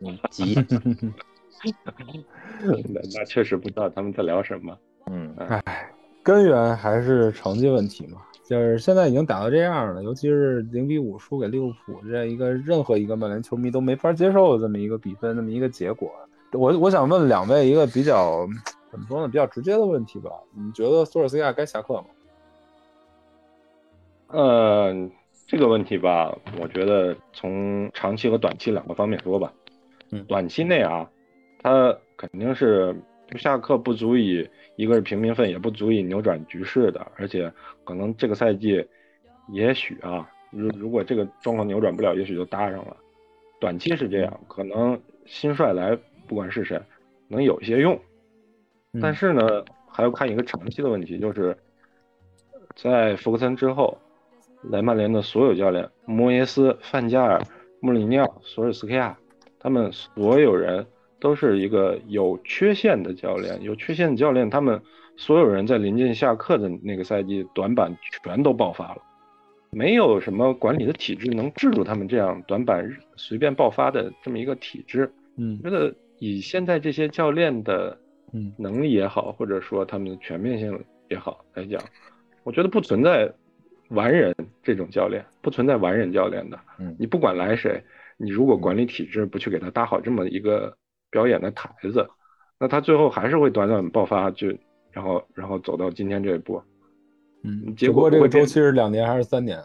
[0.00, 0.54] 你急，
[2.62, 4.76] 那那确实不知道他们在聊什么。
[5.06, 5.62] 嗯唉，
[6.22, 8.18] 根源还是成绩问题嘛。
[8.44, 16.10] 就是现在已经打到这样了，尤其是零比五输给利物浦这一个任何一个曼联球迷都没法接受的这么一个比分，这么一个结果。
[16.52, 18.48] 我我想问两位一个比较
[18.90, 20.30] 怎么说呢，比较直接的问题吧。
[20.52, 22.06] 你觉得索尔斯克亚该下课吗？
[24.28, 24.92] 呃，
[25.46, 29.52] 这个问题吧，我觉得从长期和短期两个方面说吧。
[30.10, 31.08] 嗯短期内啊，
[31.62, 32.94] 他肯定是
[33.28, 37.52] 不下课不足以，一个是平民愤，也不足以扭转局势的，而且
[37.84, 38.84] 可能这个赛季，
[39.52, 42.96] 也许啊，如如果这个状况扭转不了，也许就搭上了。
[43.60, 45.96] 短期是这样，可能新帅来，
[46.26, 46.80] 不管是谁，
[47.28, 47.94] 能有一些用，
[48.92, 49.00] 嗯。
[49.02, 51.56] 但是呢，还要看一个长期的问题，就是
[52.74, 53.98] 在福克森之后，
[54.62, 57.38] 来曼联的所有教练，摩耶斯、范加尔、
[57.80, 59.18] 穆里尼奥、索尔斯克亚，
[59.58, 60.86] 他们所有人
[61.20, 64.80] 都是一个有缺陷的教练，有缺陷的教练，他们
[65.16, 67.94] 所有人在临近下课的那个赛季，短板
[68.24, 69.02] 全都爆发了，
[69.70, 75.12] 没有什么管理的体制能制住他们这样短板随便爆发的这么一个体制。
[75.36, 77.96] 嗯我觉得以现在这些教练的
[78.32, 81.80] 嗯能力也好，或者说他们的全面性也好来讲，
[82.42, 83.30] 我觉得不存在
[83.88, 86.58] 完人这种教练，不存在完人教练的。
[86.78, 87.82] 嗯你不管来谁，
[88.16, 90.74] 你如果管理体制不去给他搭好这么一个
[91.10, 92.08] 表演的台子，
[92.58, 94.48] 那他最后还是会短短爆发，就
[94.90, 96.62] 然后然后走到今天这一步。
[97.42, 99.58] 嗯，结果这个周期是两年还是三年？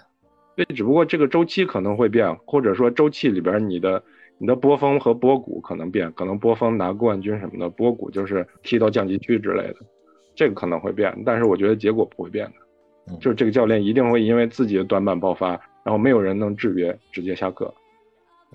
[0.55, 4.01] 对，只不过这个周期可能会变，或者说周期里边你的
[4.37, 9.75] 你的波峰和波谷可能变，可能波峰拿冠军什么的，波谷就是踢到降级区之类的，
[10.33, 12.53] 这个可能会变，但是我觉得结果不会变的，
[13.11, 15.49] 嗯就是这个教练一定会因为自己的短板爆发，
[15.83, 17.73] 然后没有人能制约，直接下课。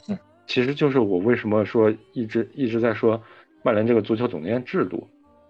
[0.08, 0.18] 嗯，
[0.50, 3.22] 其实就是我为什么说一直一直在说
[3.62, 5.06] 曼联这个足球总监制度，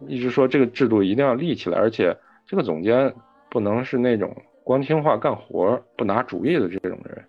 [0.06, 2.14] 一直说这个制度一定要立起来，而且
[2.46, 3.10] 这个总监
[3.48, 4.30] 不能是那种
[4.62, 7.24] 光听话干活不拿主意的这种人，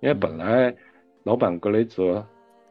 [0.00, 0.74] 因为本来
[1.22, 2.22] 老板格雷泽，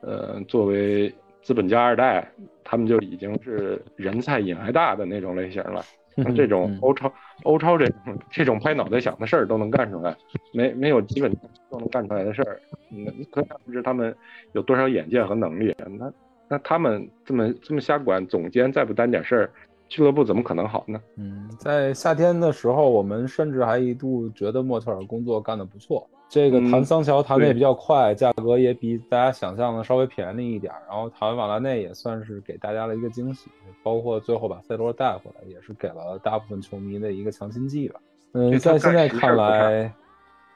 [0.01, 2.31] 呃，作为资本家二代，
[2.63, 5.83] 他们就已经是人菜瘾还大的那种类型了。
[6.17, 6.79] 像这种嗯。
[6.83, 7.11] 欧超、
[7.43, 10.15] 欧超这种这种拍脑袋想的事儿都能干出来，
[10.53, 11.31] 没没有基本
[11.69, 12.59] 都能干出来的事儿，
[12.91, 14.15] 嗯，你可想而知他们
[14.53, 15.75] 有多少眼界和能力。
[15.77, 16.11] 那
[16.47, 19.51] 那他们这么这么瞎管，总监再不担点事儿，
[19.89, 20.99] 俱乐部怎么可能好呢？
[21.17, 26.07] 嗯，在夏天的时候，我们甚至还一度觉得莫特尔工作干得不错。
[26.27, 30.81] 这个嗯谈桑乔弹的也比较快，价格也比大家想象的稍微便宜一点儿。
[30.89, 33.49] 然后谈瓦拉内也算是给大家了一个惊喜，
[33.83, 37.99] 包括最后把 C 罗带回来，也是给了大部分球迷的一个强心剂吧。
[38.33, 39.93] 嗯，在现在看来，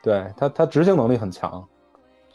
[0.04, 1.66] 对他他执行能力很强。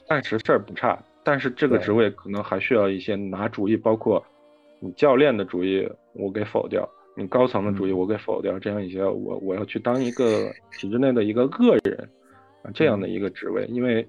[0.06, 4.22] 暂时事儿不差，但是这个职位可能还需要一些拿主意，包括
[4.78, 12.04] 你教练的主意我给否掉，你高层的主意嗯我给否掉，这样一些我我要去当一个 体制内的一个恶人啊
[12.72, 14.08] 这样的一个职位，因为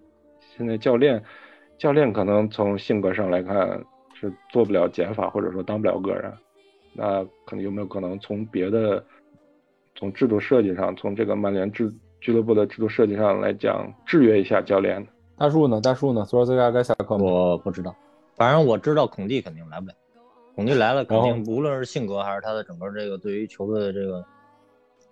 [0.55, 1.21] 现在教练
[1.77, 3.83] 教练可能从性格上来看
[4.13, 6.31] 是做不了减法，或者说当不了个人，
[6.93, 9.03] 那可能有没有可能从别的
[9.95, 11.91] 从制度设计上，从这个曼联制
[12.21, 15.07] 俱乐部的制度设计上来讲，制约一下教练呢？
[15.37, 15.81] 大树呢？
[15.81, 16.23] 大树呢？
[16.23, 17.25] 索尔斯克亚该下课吗？
[17.25, 17.93] 我不知道，
[18.35, 19.93] 反正我知道孔蒂肯定来不了。
[20.55, 24.23] 孔蒂来了，肯定无论是性格还是他的整个这个对于球队的这个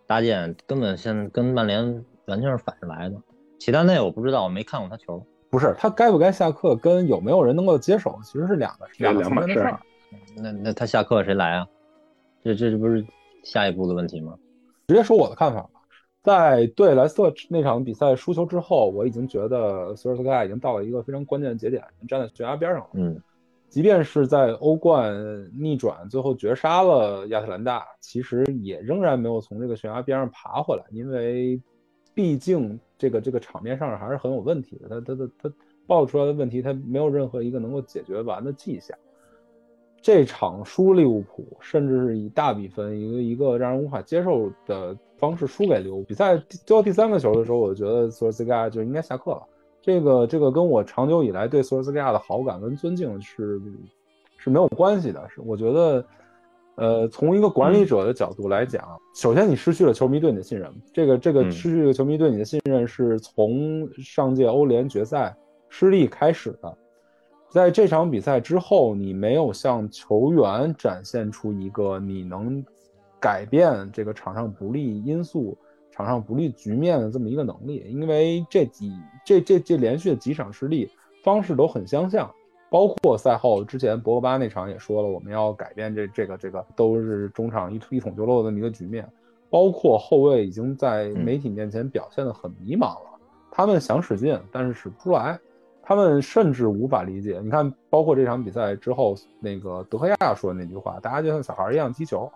[0.07, 3.15] 搭建，根本现在跟曼联完全是反着来的。
[3.63, 5.25] 齐达内我不知道，我没看过他球。
[5.49, 9.79] 不是，他该不该下课跟有没有人能够接手其实是两个两个两码事儿层面的事儿。
[10.35, 11.65] 那那他下课谁来啊？
[12.43, 13.05] 这这这不是
[13.41, 14.37] 下一步的问题吗？
[14.89, 15.69] 直接说我的看法吧，
[16.21, 22.89] 在对莱斯特那场比赛输球之后，我已经觉得索尔斯克亚已经到了一个非常关键的节点，站在悬崖边上了。
[22.95, 23.17] 嗯
[23.69, 25.15] 即便是在欧冠
[25.57, 31.59] 逆转，最后绝杀了亚特兰大，其实也仍然没有从这个悬崖边上爬回来，因为
[32.13, 34.87] 毕竟这个这个场面上还是很有问题的。
[34.89, 35.55] 他他他他
[35.85, 38.97] 爆出来的问题，他没有任何一个能够解决完的迹象。
[40.01, 46.03] 这场输利物浦，甚至是以大比分一个一个让人无法接受的方式输给利物浦。
[46.09, 49.43] 比赛最后第三个球的时候，我觉得索尔斯盖亚就应该下课了。
[49.81, 53.61] 这个这个跟我长久以来对索尔斯盖亚的好感跟尊敬是
[54.37, 55.25] 是没有关系的。
[55.29, 56.05] 是我觉得，
[56.75, 58.83] 呃，从一个管理者的角度来讲，
[59.15, 61.51] 首先你失去了球迷对你的信任，这个这个嗯。
[61.51, 65.35] 失去了球迷对你的信任是从上届欧联决赛
[65.69, 66.77] 失利开始的。
[67.51, 72.65] 在这场比赛之后，你没有向球员展现出一个你能
[73.19, 75.55] 改变这个场上不利因素、
[75.91, 78.91] 场上不利局面的这么一个能力，因为这几
[79.23, 80.89] 这这这连续的几场失利
[81.23, 82.27] 方式都很相像，
[82.73, 89.07] 包括赛后之前博格巴那场也说了，我们要改变这这个这个都是中场一一捅就漏的这么一个局面，
[89.47, 93.19] 包括后卫已经在媒体面前表现得很迷茫了，
[93.51, 95.39] 他们想使劲，但是使不出来。
[95.83, 102.27] 他们甚至无法理解，你看，包括这场比赛之后，那个德赫亚说的那句话，大家就像小孩一样踢球，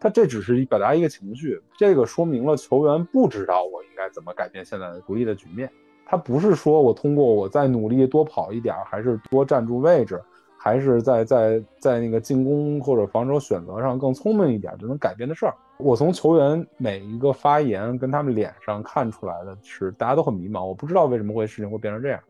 [0.00, 5.70] 他这只是表达一个情绪，这个说明了球员不知道我应该怎么改变现在的不利的局面。
[6.04, 10.20] 他不是说我通过我再努力多跑一点，还是多站住位置，
[10.58, 15.54] 还是在在在那个进攻或者防守选择上更聪明一点就能改变的事儿。
[15.78, 22.20] 我从球员每一个发言跟他们脸上看出来的是，大家都很迷茫，我不知道为什么会事情会变成这样。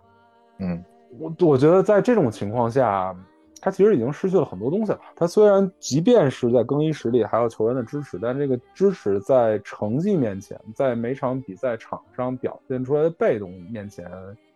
[0.59, 0.85] 嗯
[1.19, 3.15] 我我觉得在这种情况下，
[3.63, 5.01] 他其实已经失去了很多东西了。
[5.15, 14.05] 他虽然即便是在更衣室里还有球员的支持，但这个支持在成绩面前，在每场比赛场上表现出来的被动面前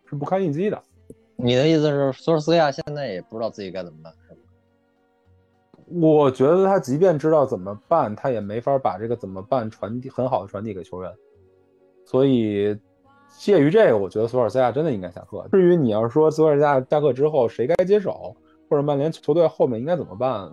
[0.05, 0.83] 是不堪一击的。
[1.37, 4.41] 你的意思是索尔斯克亚现在也不知道自己该怎么办，是吗？
[6.03, 11.13] 我觉得他即便知道怎么办，他也没法把这个怎么办传递很好的传递给球员。
[12.05, 12.77] 所以，
[13.39, 15.47] 介于这个，我觉得索尔斯克亚真的应该下课。
[15.53, 18.35] 至于你要说索尔斯克亚下课之后谁该接手，
[18.69, 20.51] 或者曼联球队后面应该怎么办，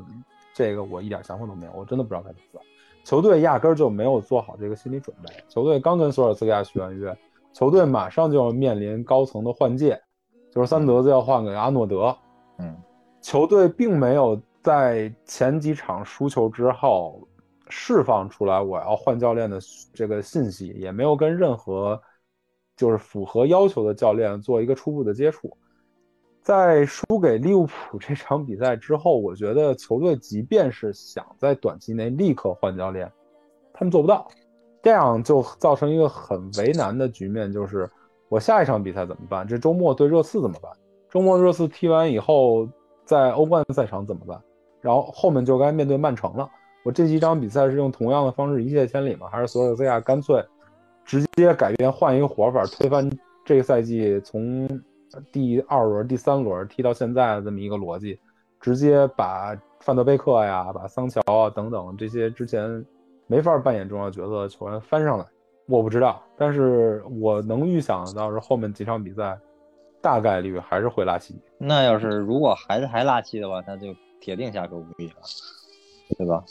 [0.53, 2.63] 这个我一点想法都没有，我真的不知道该怎么办。
[3.03, 5.33] 球队压根儿就没有做好这个心理准备。
[5.49, 7.13] 球队刚跟索尔斯克亚续完约，
[7.51, 10.01] 球队马上就要面临高层的换届，
[10.51, 12.15] 就是三德子要换给阿诺德。
[12.59, 12.73] 嗯，
[13.21, 17.27] 球队并没有在前几场输球之后
[17.67, 19.59] 释放出来我要换教练的
[19.93, 22.01] 这个信息，也没有跟任何
[22.77, 25.57] 就是符合要求的教练做一个初步的接触。
[26.43, 33.09] 在输给利物浦这场比赛之后，我觉得球队即便是想在短期内立刻换教练，
[33.73, 34.27] 他们做不到，
[34.81, 37.89] 这样就造成一个很为难的局面，就是
[38.27, 39.47] 我下一场比赛怎么办？
[39.47, 40.69] 这周末对热刺怎么办？
[41.09, 42.67] 周末热刺踢完以后，
[43.05, 44.37] 在欧冠赛场怎么办？
[44.81, 46.49] 然后后面就该面对曼城了。
[46.83, 49.29] 我这几场比赛是用同样的方式一泻千里吗？
[49.31, 50.43] 还是索尔斯亚干脆
[51.05, 53.09] 直接改变，换一个活法，推翻
[53.45, 54.67] 这个赛季从？
[55.31, 58.19] 第二轮、第三轮踢到现在的这么一个逻辑，
[58.59, 62.83] 直接把范德贝克呀、把桑乔啊等等这些之前
[63.27, 65.25] 没法扮演重要角色的球员翻上来，
[65.67, 69.37] 我不知道，但是我能预想到是后面几场比赛
[70.01, 71.35] 大概率还是会拉稀。
[71.57, 73.87] 那要是如果还是还拉稀的话，那就
[74.19, 75.15] 铁定下课无疑了，
[76.17, 76.43] 对吧？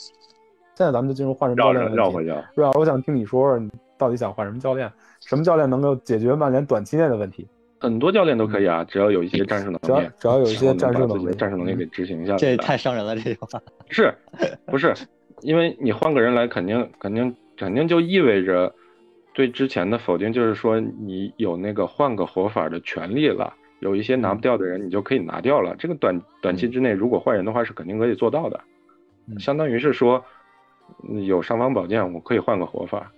[0.75, 2.31] 现在咱们就进入换人教练绕回去。
[2.55, 4.91] 瑞尔，我想听你说说，你到底想换什么教练？
[5.21, 7.47] 什么教练能够解决曼联短期内的问题？
[7.83, 12.37] 很多教练都可以啊，只要有一些战术能力，只要有一些战术能力，战术能力给执行一下。
[12.37, 13.61] 这太伤人了，这句话。
[13.91, 14.15] 是，
[14.67, 14.95] 不是？
[15.41, 18.73] 因为你换个人来，肯定肯定肯定就意味着
[19.35, 23.53] 对之前的否定，就是说你有那个换个活法的权利了。
[23.81, 25.75] 有一些拿不掉的人，你就可以拿掉了。
[25.77, 28.61] 这个短短期之内，如果换人的话，是肯定可以做到的。
[29.41, 30.25] 相当于是说，
[31.27, 33.11] 有尚方宝剑，我可以换个活法。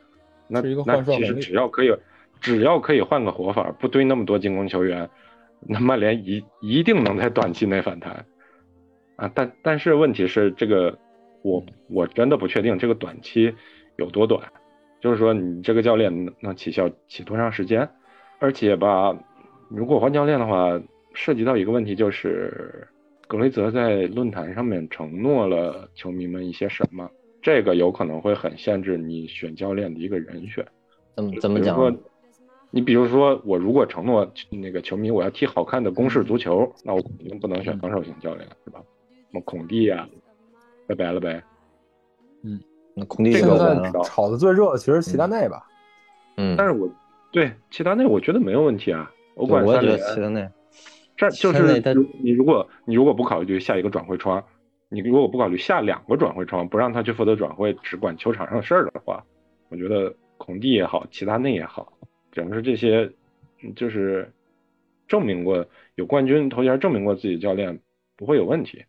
[0.48, 1.94] 那那其实只要可以。
[2.44, 5.08] 只要可以换个活法，不堆那么多进攻球员，
[5.66, 8.26] 那曼联一一定能在短期内反弹
[9.16, 9.30] 啊！
[9.34, 10.96] 但但是问题是，这个
[11.40, 13.50] 我我真的不确定这个短期
[13.96, 14.42] 有多短，
[15.00, 17.88] 就是说你这个教练能起效起多长时间？
[18.40, 19.18] 而且吧，
[19.70, 20.78] 如果换教练的话，
[21.14, 22.86] 涉及到一个问题，就是
[23.26, 30.62] 格雷泽在论坛上面承诺了球迷们一些什么，这个有可能会很限制你选教练的一个人选。
[31.16, 31.74] 怎么怎么讲？
[32.74, 38.80] 你比如说，我如果承诺那个球迷我要踢好看的攻势足球，那我肯定不能选防守型教练，是吧？
[39.10, 40.08] 什么孔蒂呀，
[40.88, 41.40] 拜拜了呗。
[42.42, 42.60] 嗯，
[42.92, 45.64] 那孔蒂这个炒的最热的其实齐达内吧。
[46.36, 46.90] 嗯，但是我
[47.30, 49.08] 对齐达内我觉得没有问题啊。
[49.36, 50.48] 欧冠三连，齐达内，
[51.16, 51.80] 这就是
[52.24, 54.42] 你如果你如果不考虑下一个转会窗，
[54.88, 59.24] 你如果不考虑下两个转会窗，不让他去负责转会，只管球场上的事儿的话，
[59.68, 61.92] 我觉得孔蒂也好，齐达内也好。
[62.34, 63.12] 整个这些，
[63.76, 64.28] 就是
[65.06, 65.64] 证明过
[65.94, 67.80] 有冠军头衔，证明过自己教练
[68.16, 68.84] 不会有问题。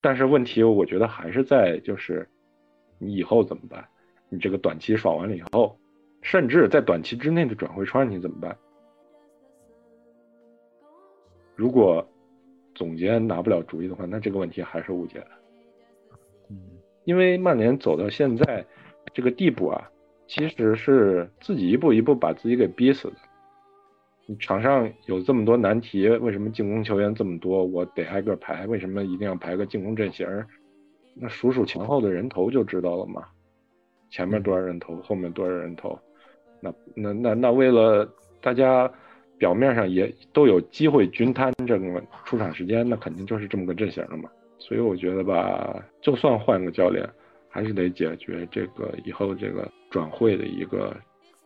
[0.00, 2.28] 但是问题，我觉得还是在就是
[2.98, 3.84] 你以后怎么办？
[4.28, 5.76] 你这个短期爽完了以后，
[6.22, 8.56] 甚至在短期之内的转会窗你怎么办？
[11.56, 12.08] 如果
[12.72, 15.30] 总监拿不了主意的话，那这个问题还是无解的。
[16.50, 16.56] 嗯，
[17.02, 18.64] 因为曼联走到现在
[19.12, 19.90] 这个地步啊。
[20.28, 23.14] 其实是自己一步一步把自己给逼死的。
[24.26, 27.64] 你场上有这么多难题，为什么进攻球员这么多？
[27.64, 30.26] 我得挨个排，为什么一定要排个进攻阵型？
[31.14, 33.24] 那数数前后的人头就知道了嘛。
[34.10, 35.98] 前面多少人头，后面多少人头？
[36.60, 38.06] 那那那那为了
[38.42, 38.88] 大家
[39.38, 44.28] 表面上也都有机会均摊这个出场时间，那肯定就是这么个阵型了嘛。
[44.58, 47.08] 所以我觉得吧，就算换个教练。
[47.50, 50.94] 还是得解决这个以后这个转会的一个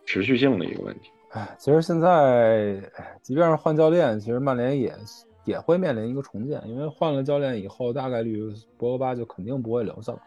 [0.05, 1.09] 持续性的一个问题。
[1.31, 2.79] 哎，其实现在
[3.21, 4.93] 即便是换教练，其实曼联也
[5.45, 10.19] 也会面临一个重建，因为换了教练以后，大概率博格巴就肯定不会留下了。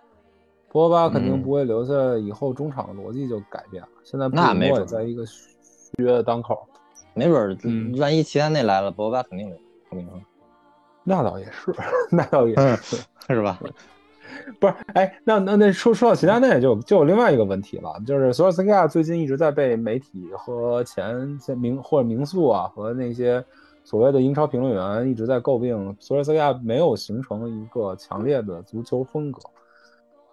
[0.68, 3.88] 博格巴肯定不会留下，以后中场的逻辑就改变了。
[4.02, 5.48] 现在那没也在一个续
[5.98, 6.66] 约的当口，
[7.14, 7.56] 没准
[7.98, 9.56] 万一齐达内来了，博格巴肯定留。
[9.90, 10.20] 我跟你说，
[11.04, 11.72] 那倒也是，
[12.10, 12.96] 那倒也是，
[13.28, 13.60] 是吧？
[14.60, 23.44] 不是，哎，那那那说说到齐达内，就就有另外一个问题了，就是索尔斯克亚最近一直在被媒体和前前名或者名宿啊和那些
[23.84, 29.40] 所谓的英超评论员一直在诟病，索尔斯克亚没有形成一个强烈的足球风格。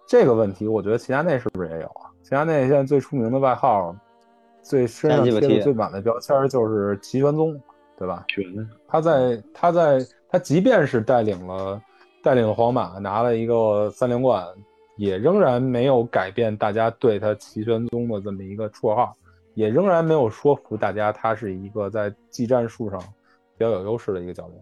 [0.06, 2.10] 这个问题，我觉得齐达内是不是也有啊？
[2.22, 3.94] 齐达内现在最出名的外号，
[4.62, 7.58] 最身上贴的最满的标签就是齐全宗
[7.96, 8.24] 对吧？
[8.28, 8.44] 全
[8.88, 11.80] 他在他在他即便是带领了
[12.24, 14.42] 带领了皇马拿了一个三连冠，
[14.96, 19.14] 也仍然没有改变大家对他齐玄宗的这么一个绰号，
[19.52, 24.60] 也仍然没有说服大家他是一个在技战术上比较有优势的一个教练。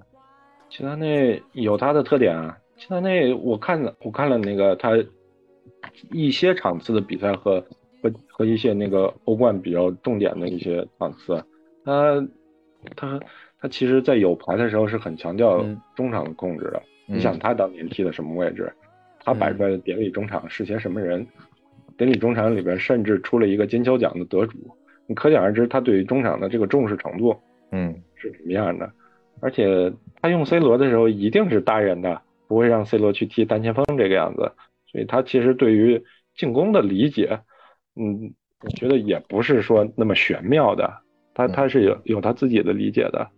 [0.69, 4.91] 齐达内有他的特点啊，齐达内我看了我看了那个他
[6.11, 7.61] 一些场次的比赛和
[8.03, 11.41] 和和一些那个欧冠比较重点的一些场次，
[11.85, 12.27] 他
[12.97, 13.21] 他
[13.61, 16.83] 他其实，在有牌的时候是很强调嗯中场的控制的。
[16.85, 18.73] 嗯你想他当年踢的什么位置？
[19.25, 21.27] 他摆出来的典礼中场是些什么人？
[21.97, 24.59] 典礼中场里边甚至出了一个金球奖的得主，
[25.07, 27.37] 你可想而知他对于中场的这个重视程度
[27.71, 28.91] 嗯是什么样的。
[29.41, 34.51] 而且他用 C 罗的时候一定是搭人的，不会让 C 罗去踢单前锋这个样子。
[34.91, 36.03] 所以他其实对于
[36.35, 37.41] 进攻的理解，
[37.97, 38.33] 嗯，
[38.63, 40.93] 我觉得也不是说那么玄妙的，
[41.35, 43.29] 他他是有有他自己的理解的。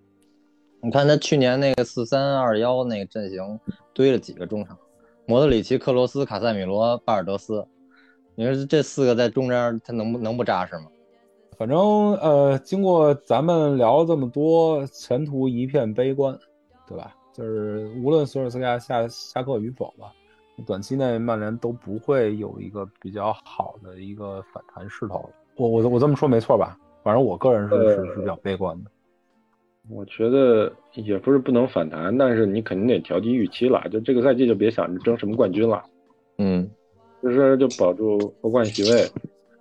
[0.85, 3.59] 你看他去年那个四三二幺那个阵型
[3.95, 4.77] 堆了几个中场，
[5.25, 7.67] 莫德里奇、克罗斯、卡塞米罗、巴尔德斯，
[8.35, 10.85] 你说这四个在中间他能不能不扎实吗？
[11.57, 11.79] 反正
[12.17, 16.39] 呃，经过咱们聊了这么多，前途一片悲观，
[16.87, 17.17] 对吧？
[17.33, 20.13] 就是无论索尔斯克亚下下课与否吧，
[20.67, 25.31] 短期内曼联都不会有一个比较好的一个反弹势头。
[25.57, 26.77] 我我我这么说没错吧？
[27.03, 28.91] 反正我个人是是是比较悲观的。
[29.91, 33.87] 我觉得也不是不能反弹，但是你肯定得调低预期了。
[33.91, 35.83] 就这个赛季就别想着争什么冠军了，
[36.39, 36.71] 嗯
[37.23, 39.07] 就是就保住欧冠席位，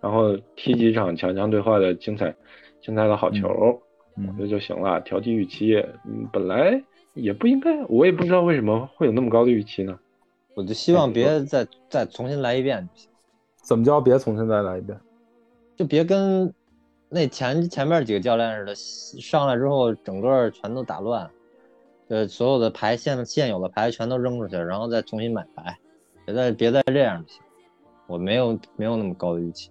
[0.02, 2.34] 然后踢几场强强对话的精彩、
[2.82, 3.82] 精彩的好球，我
[4.18, 5.02] 嗯觉得就行了。
[5.02, 6.82] 调低预期，嗯，本来
[7.14, 10.00] 也不应该，我也不知道为什么会有那么高的预期呢。
[10.56, 13.10] 我就希望别再再重新来一遍就行，
[13.64, 14.00] 怎么着？
[14.00, 14.98] 别重新再来一遍。
[15.76, 16.54] 就别跟
[17.14, 18.76] 那前前面几个教练似的，
[19.22, 21.30] 上来之后整个全都打乱，
[22.08, 25.78] 呃，所有的牌现现有的牌全都扔出去，然后再重新买牌，
[26.26, 27.42] 别再别再这样就行。
[28.08, 29.70] 我没有没有那么高的预期。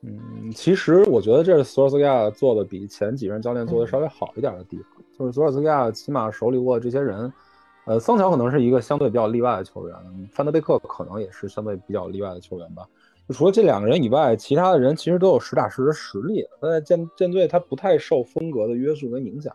[0.00, 7.30] 嗯，其实我觉得这是索尔斯克亚做的比前几任教练做的稍微好一点的地方，就是索尔斯克亚起码手里握这些人，
[7.84, 9.96] 呃，桑乔可能是一个相对比较例外的球员，
[10.32, 12.86] 范德贝克可能也是相对比较例外的球员吧。
[13.32, 16.46] 除了这两个人以外，其他的人其实都有实打实的实力。
[16.60, 19.54] 他在舰舰队，他不太受风格的约束跟影响。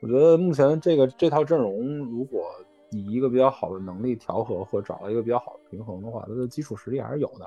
[0.00, 2.50] 我觉得目前这个这套阵容，如果
[2.90, 7.46] 以一个比较好的能力调和或找到一个比较好的平衡的话，它的基础实力还是有的。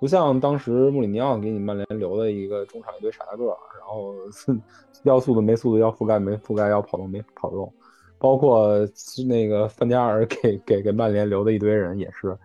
[0.00, 4.14] 不像当时穆里尼奥给你曼联留的一个中场一堆傻大个儿，然后
[5.02, 7.72] 要速度没速度，要覆盖没覆盖，要跑动没跑动，
[8.16, 8.78] 包括
[9.26, 12.38] 那个范加尔给给给曼联留的一堆人也是，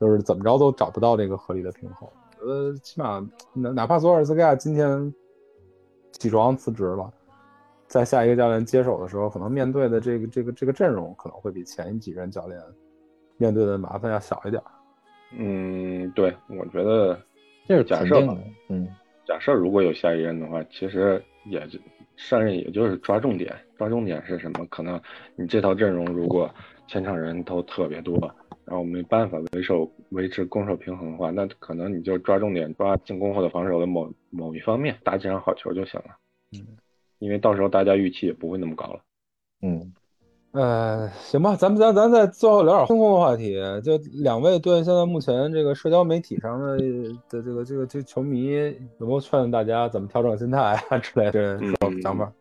[0.00, 2.08] 就是怎么着都找不到这个合理的平衡。
[2.40, 5.12] 我觉得起码哪哪怕索尔斯盖亚今天
[6.12, 7.12] 起床辞职了，
[7.86, 12.58] 在下一个教练接手的时候，可能面对的这个这个这个阵容可能会比前几任教练
[13.36, 14.62] 面对的麻烦要小一点。
[15.36, 17.20] 嗯，对，我觉得
[17.68, 18.88] 这是假设吧肯定的，嗯
[19.26, 21.78] 假设如果有下一任的话，其实也就
[22.16, 24.66] 上任也就是抓重点，抓重点是什么？
[24.70, 25.00] 可能
[25.36, 26.50] 你这套阵容如果
[26.88, 28.18] 前场人都特别多，
[28.64, 36.16] 然后没办法维守维持攻守平衡的话，那可能你就抓重点抓进攻或者防守的某某一方面，打几场好球就行了。
[36.52, 36.66] 嗯，
[37.18, 39.00] 因为到时候大家预期也不会那么高了。
[39.62, 39.92] 嗯，
[40.52, 46.76] 呃，行吧，咱们咱咱再最后聊点轻松的话题，就两位对现在目前这个社交媒体上的
[47.28, 48.52] 的这个这个这球迷
[48.98, 50.58] 有没有劝大家怎么调整心态
[50.88, 51.58] 啊之类的
[52.02, 52.32] 想法？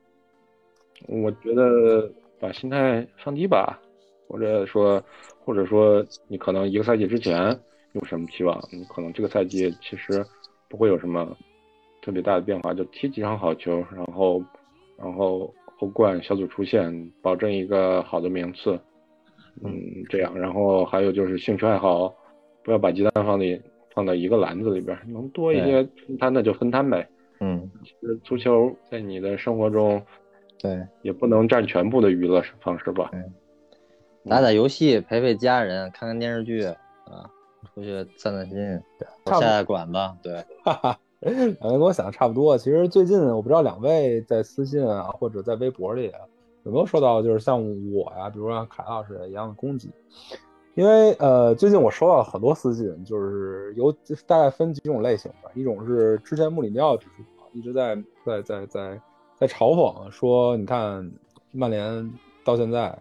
[1.07, 3.79] 我觉得把心态放低吧，
[4.27, 5.01] 或者说，
[5.49, 7.59] 或者说你可能一个赛季之前
[7.93, 10.23] 有什么期望，你可能这个赛季其实
[10.69, 11.35] 不会有什么
[12.03, 14.43] 特别大的变化，就踢几场好球，然后，
[14.95, 18.79] 然后欧冠小组出线，保证一个好的名次，
[19.63, 19.73] 嗯，
[20.07, 22.13] 这样，然后还有就是兴趣爱好，
[22.63, 23.59] 不要把鸡蛋放在
[23.95, 27.09] 放到一个篮子里边，能多一些分摊的就分摊呗。
[27.39, 29.99] 嗯，其实足球在你的生活中。
[30.61, 33.09] 对，也不能占全部的娱乐方式吧。
[34.27, 37.29] 打打游戏，陪陪家人，看看电视剧啊，
[37.73, 38.57] 出去散散心，
[39.25, 42.57] 差不多下下馆子，对， 哈哈，两位跟我想的差不多。
[42.57, 46.19] 其实最近我不知道两位在私信啊，或者在微博里啊
[46.63, 47.59] 有没有收到，就是像
[47.91, 49.89] 我呀，比如说像凯老师一样的攻击。
[50.75, 53.91] 因为呃，最近我收到了很多私信，就是有
[54.25, 55.49] 大概分几种类型吧。
[55.53, 57.95] 一种是之前穆里尼奥指出一直在
[58.25, 59.01] 在在在
[59.35, 61.11] 在嘲讽说，你看
[61.51, 62.13] 曼联
[62.45, 62.97] 到现在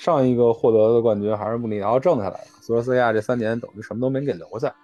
[0.00, 4.74] 上一个获得的冠军还是穆里尼奥挣下来的，索尔斯克亚这三年等于什么都没给留下。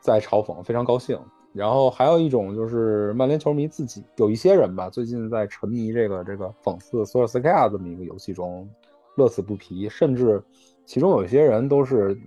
[0.00, 1.16] 在嘲讽，非常高兴。
[1.52, 8.68] 然后还有一种就是曼联球迷自己有一些人吧，最近在沉迷这个这个讽刺索尔斯克亚这么一个游戏中，
[9.16, 10.42] 乐此不疲，甚至
[10.84, 12.18] 其中有一些人都是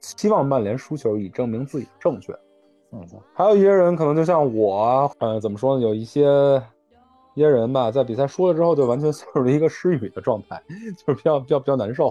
[0.00, 2.32] 希望曼联输球以证明自己正确。
[2.92, 3.04] 嗯，
[3.34, 5.82] 还有一些人可能就像我，呃，怎么说呢？
[5.82, 6.77] 有一些一
[7.38, 10.62] 些人吧，在比赛输了之后，就完全 陷入了一个失语的状态，
[10.96, 12.10] 就是比较比较比较难受，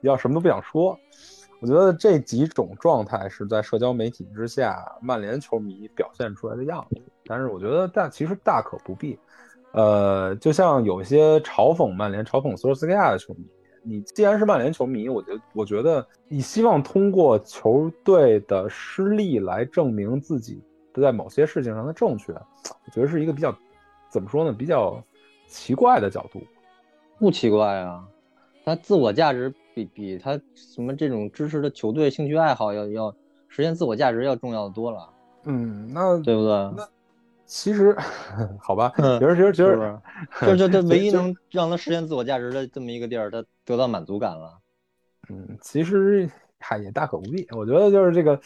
[0.00, 0.98] 比较什么都不想说。
[1.60, 7.02] 我觉得这几种状态是在社交媒体之下，曼联球迷表现出来的样子。
[7.26, 9.18] 但是我觉得大其实大可不必。
[9.72, 13.44] 呃，就像有些嘲讽曼联、嘲讽索尔斯克亚的球迷，
[13.82, 20.62] 你既然是曼联球迷，我觉得我觉得你希望通过球队的失利来证明自己
[20.94, 23.52] 在某些事情上的正确，我觉得是一个比较
[24.08, 25.02] 怎么说呢，比较
[25.46, 26.42] 奇怪的角度。
[27.18, 28.06] 不奇怪啊，
[28.64, 33.14] 他自我价值比比他什么这种支持的球队兴趣爱好要要
[33.48, 35.08] 实现自我价值要重要的多了，
[35.44, 36.52] 嗯，那对不对？
[36.76, 36.88] 那
[37.44, 37.96] 其实
[38.60, 39.98] 好吧，嗯其实其实其实是不是？
[40.46, 44.58] 就是这这唯一能让他实现自我价值的这么一个地儿，他得到满足感了。
[45.30, 46.30] 嗯，其实
[46.60, 47.46] 嗨也大可不必。
[47.50, 48.38] 我觉得就是这个，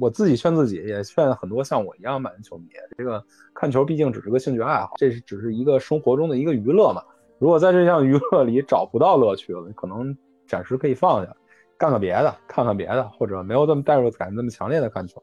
[0.00, 2.68] 我自己劝自己，也劝很多像我一样曼联球迷。
[2.96, 3.22] 这个
[3.54, 7.02] 看球毕竟只是个兴趣爱好，这是只是一个生活中的一个娱乐嘛。
[7.38, 11.36] 如果在这项娱乐里找不到乐趣了，可能暂时可以放下，
[11.78, 15.22] 干个别的，看看别的，或者没有这么代入感这么强烈的看球。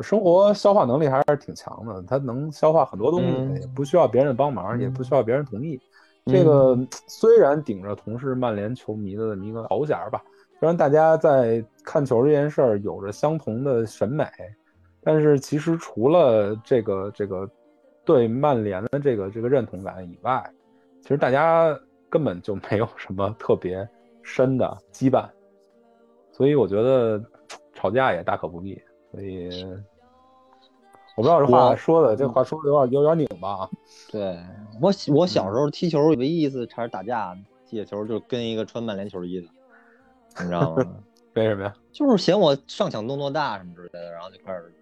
[0.00, 5.74] 生活消化能力还是挺强的，他能消化很多东西，嗯也不需要别人帮忙，也不需要别人同意。
[6.26, 10.22] 嗯这个虽然顶着同是曼联球迷的这么一个头衔儿吧，
[10.58, 14.26] 虽然大家在看球这件事儿有着相同的审美，
[15.00, 17.48] 但是其实除了这个这个
[18.04, 20.42] 对曼联的这个这个认同感以外，
[21.00, 21.78] 其实大家
[22.10, 23.88] 根本就没有什么特别
[24.22, 25.28] 深的羁绊，
[26.32, 27.22] 所以我觉得
[27.72, 28.82] 吵架也大可不必。
[29.12, 29.48] 所以
[31.16, 33.70] 我不知道这话说的这话说的有点有点拧巴啊。
[34.10, 34.36] 对
[34.82, 39.48] 我我小时候踢球，唯一一次差点打架踢球，就跟一个穿曼联球衣的，
[40.40, 40.86] 你知道吗？
[41.34, 41.74] 为什么呀？
[41.92, 44.72] 就是嫌我上抢动作大什么之类的，然后就开始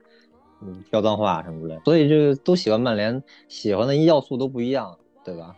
[0.62, 1.80] 嗯飙脏话什么之类的。
[1.84, 5.54] 所以就都喜欢曼联，喜欢的要素都不一样，对吧？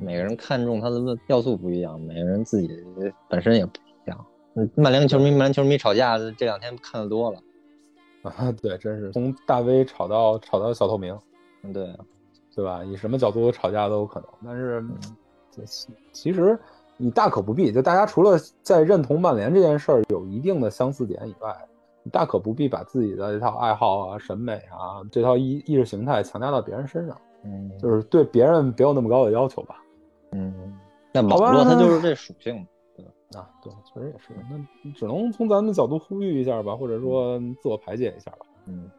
[0.00, 2.68] 每个人看重他的要素不一样，每个人自己
[3.28, 3.72] 本身也不
[4.04, 4.26] 一样。
[4.54, 7.40] 嗯曼联球迷、曼联球迷吵架，这两天看的多了。
[8.22, 11.18] 啊， 对，真是从大 V 吵到吵到小透明，
[11.62, 11.96] 嗯，对，
[12.54, 12.84] 对吧？
[12.84, 14.28] 以什么角度吵架都有可能。
[14.44, 14.84] 但是，
[16.12, 16.58] 其实
[17.02, 17.72] 你大可不必。
[17.72, 21.52] 就大家除了在认同曼联这件事儿有一定的相似点以外，
[22.04, 29.76] 你大可不必把自己的这套爱好啊、审美啊、这套意意识形态强加到别人身上，嗯，就是对别人别有那么高的要求吧。
[30.30, 30.78] 嗯，
[31.12, 32.66] 那好吧网络它就是这属性嘛。
[33.34, 34.34] 啊，对，确实也是。
[34.50, 38.44] 那只能从咱们的角度呼吁一下吧，或者说自我排解一下吧。
[38.66, 38.90] 嗯，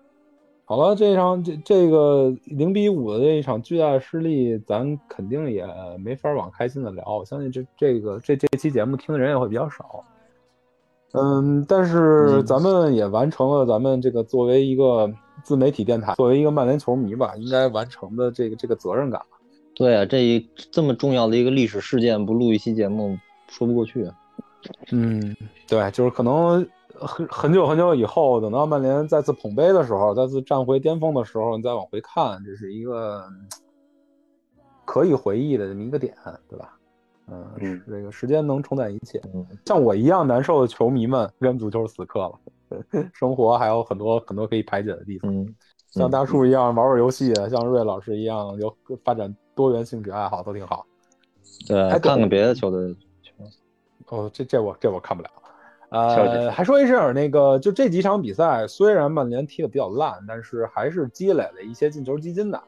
[0.65, 5.65] 好了，这场这这个零比五的这一场巨大的失利，咱肯定也
[5.99, 7.17] 没法往开心的聊。
[7.17, 10.03] 我相信这这个这这期节目听的人也会比较少。
[11.11, 15.11] 嗯，但是嗯咱们也完成了咱们这个作为一个
[15.43, 19.21] 自媒体电台，作为一个曼联球迷吧，应该完成的这个这个责任感。
[19.75, 23.17] 对啊，这一这么重要的一个历史事件，不录一期节目
[23.49, 24.05] 说不过去。
[24.05, 24.15] 啊
[24.91, 25.35] 嗯，
[25.67, 26.65] 对，就是可能
[27.05, 33.47] 很很久很久以后，等到曼联再次捧杯的时候，再次站回巅峰的时候，你再往回看，这是一个嗯
[34.85, 36.13] 可以回忆的这么一个点，
[36.49, 36.77] 对吧？
[37.27, 39.21] 嗯，嗯这个时间能冲淡一切。
[39.33, 42.39] 嗯，像我一样难受的球迷们，跟足球死磕了，
[43.13, 45.33] 生活还有很多很多可以排解的地方。
[45.33, 45.55] 嗯，
[45.89, 48.75] 像大树一样玩玩游戏，像瑞老师一样有
[49.05, 50.85] 发展多元兴趣爱好，都挺好。
[51.67, 53.31] 对，还看看别的球队球。
[54.09, 55.29] 哦，这这我这我看不了。
[55.93, 62.59] 呃，还说一声，那个就这几场比赛，虽然曼联踢得比较烂，但是还是积累了一些进球基金的，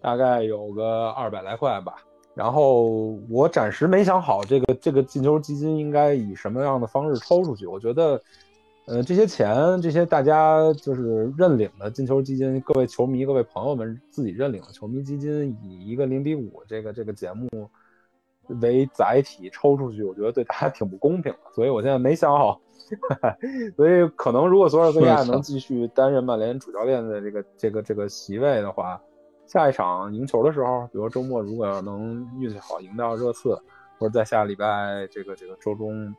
[0.00, 1.96] 大概有个二百来块吧。
[2.32, 7.66] 然后我暂时没想好这个这个进球基金应该以什么样的方式抽出去。
[7.66, 8.22] 我觉得，
[8.86, 17.48] 呃，这些钱，这些大家就是认领的进球基金，各位球迷、各位朋友们自己认领的球迷基金，以一个零比五这个这个节目
[18.60, 22.60] 为载体抽出去，我觉得对大家 挺不公平的，所以我现在没想好，
[23.76, 29.00] 所以可能如果索尔斯克亚能继续担任曼联主教练的这个这个这个席位的话，
[29.46, 33.56] 下一场赢球的时候，比如周末如果要能运气好赢到热刺，
[33.98, 36.14] 或者在下礼拜这个这个周中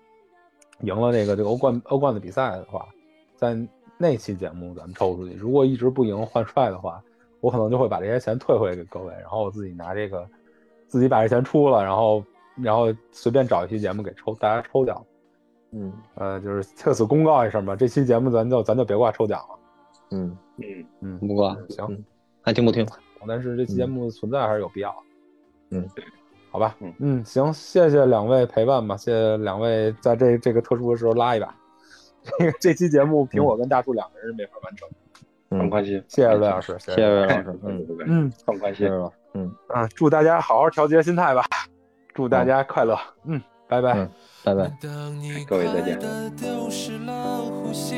[0.81, 2.87] 赢了这个这个欧冠欧冠的比赛的话，
[3.35, 3.57] 在
[3.97, 7.03] 那期节目咱们抽出去，如果一直不赢换帅的话，
[7.39, 10.25] 我可能就会把这些钱退回给各位，然后我自己拿这个。
[10.91, 12.21] 自己把这钱出了，然后
[12.57, 15.01] 然后随便找一期节目给抽，大家抽奖。
[15.71, 19.59] 嗯，呃，就是特此公告一声吧，这期节目咱就咱就别挂抽奖了。
[20.11, 21.55] 嗯，嗯，嗯，不挂。
[21.69, 22.03] 行，嗯。
[22.41, 22.85] 爱听不听。
[23.25, 24.93] 但是这期节目存在还是有必要。
[25.69, 25.87] 嗯，
[26.51, 26.93] 好吧，嗯。
[26.99, 31.55] 嗯，行，谢谢两位陪伴吧，谢谢两位在这这个特殊的时候拉一把。
[32.37, 34.95] 这个这期节目凭我跟大树两个人没法完成，嗯，
[35.51, 36.95] 放宽心，谢谢魏老师，谢谢。
[36.95, 37.59] 谢魏老哎师。
[37.63, 38.33] 嗯，嗯。
[38.45, 38.89] 放宽心。
[39.33, 41.43] 嗯，啊，祝大家好好调节心态吧，
[42.13, 43.93] 祝大家快乐，嗯，拜拜。
[43.93, 44.09] 嗯
[44.43, 44.71] 拜拜。
[45.45, 47.95] 各位再见快地丢失了呼吸，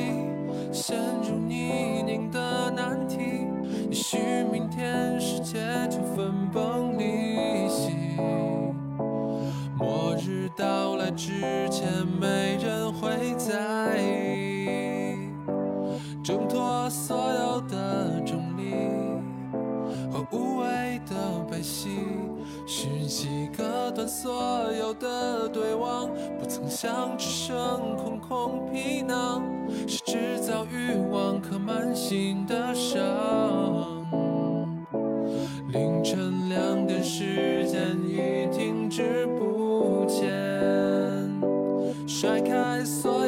[0.74, 3.48] 陷入泥泞的难题，
[3.88, 4.18] 也许
[4.52, 7.94] 明天世界就分崩离析。
[9.78, 11.32] 末日到来之
[11.70, 12.83] 前，没人
[17.14, 18.74] 所有的重力
[20.12, 21.90] 和无谓的悲喜，
[22.66, 24.34] 是几个断所
[24.74, 26.10] 有的对望，
[26.40, 29.44] 不曾想只剩空空皮囊，
[29.88, 33.00] 是制造欲望可满心的伤。
[35.72, 40.32] 凌晨两点，时间已停止不见，
[42.08, 43.23] 甩开所。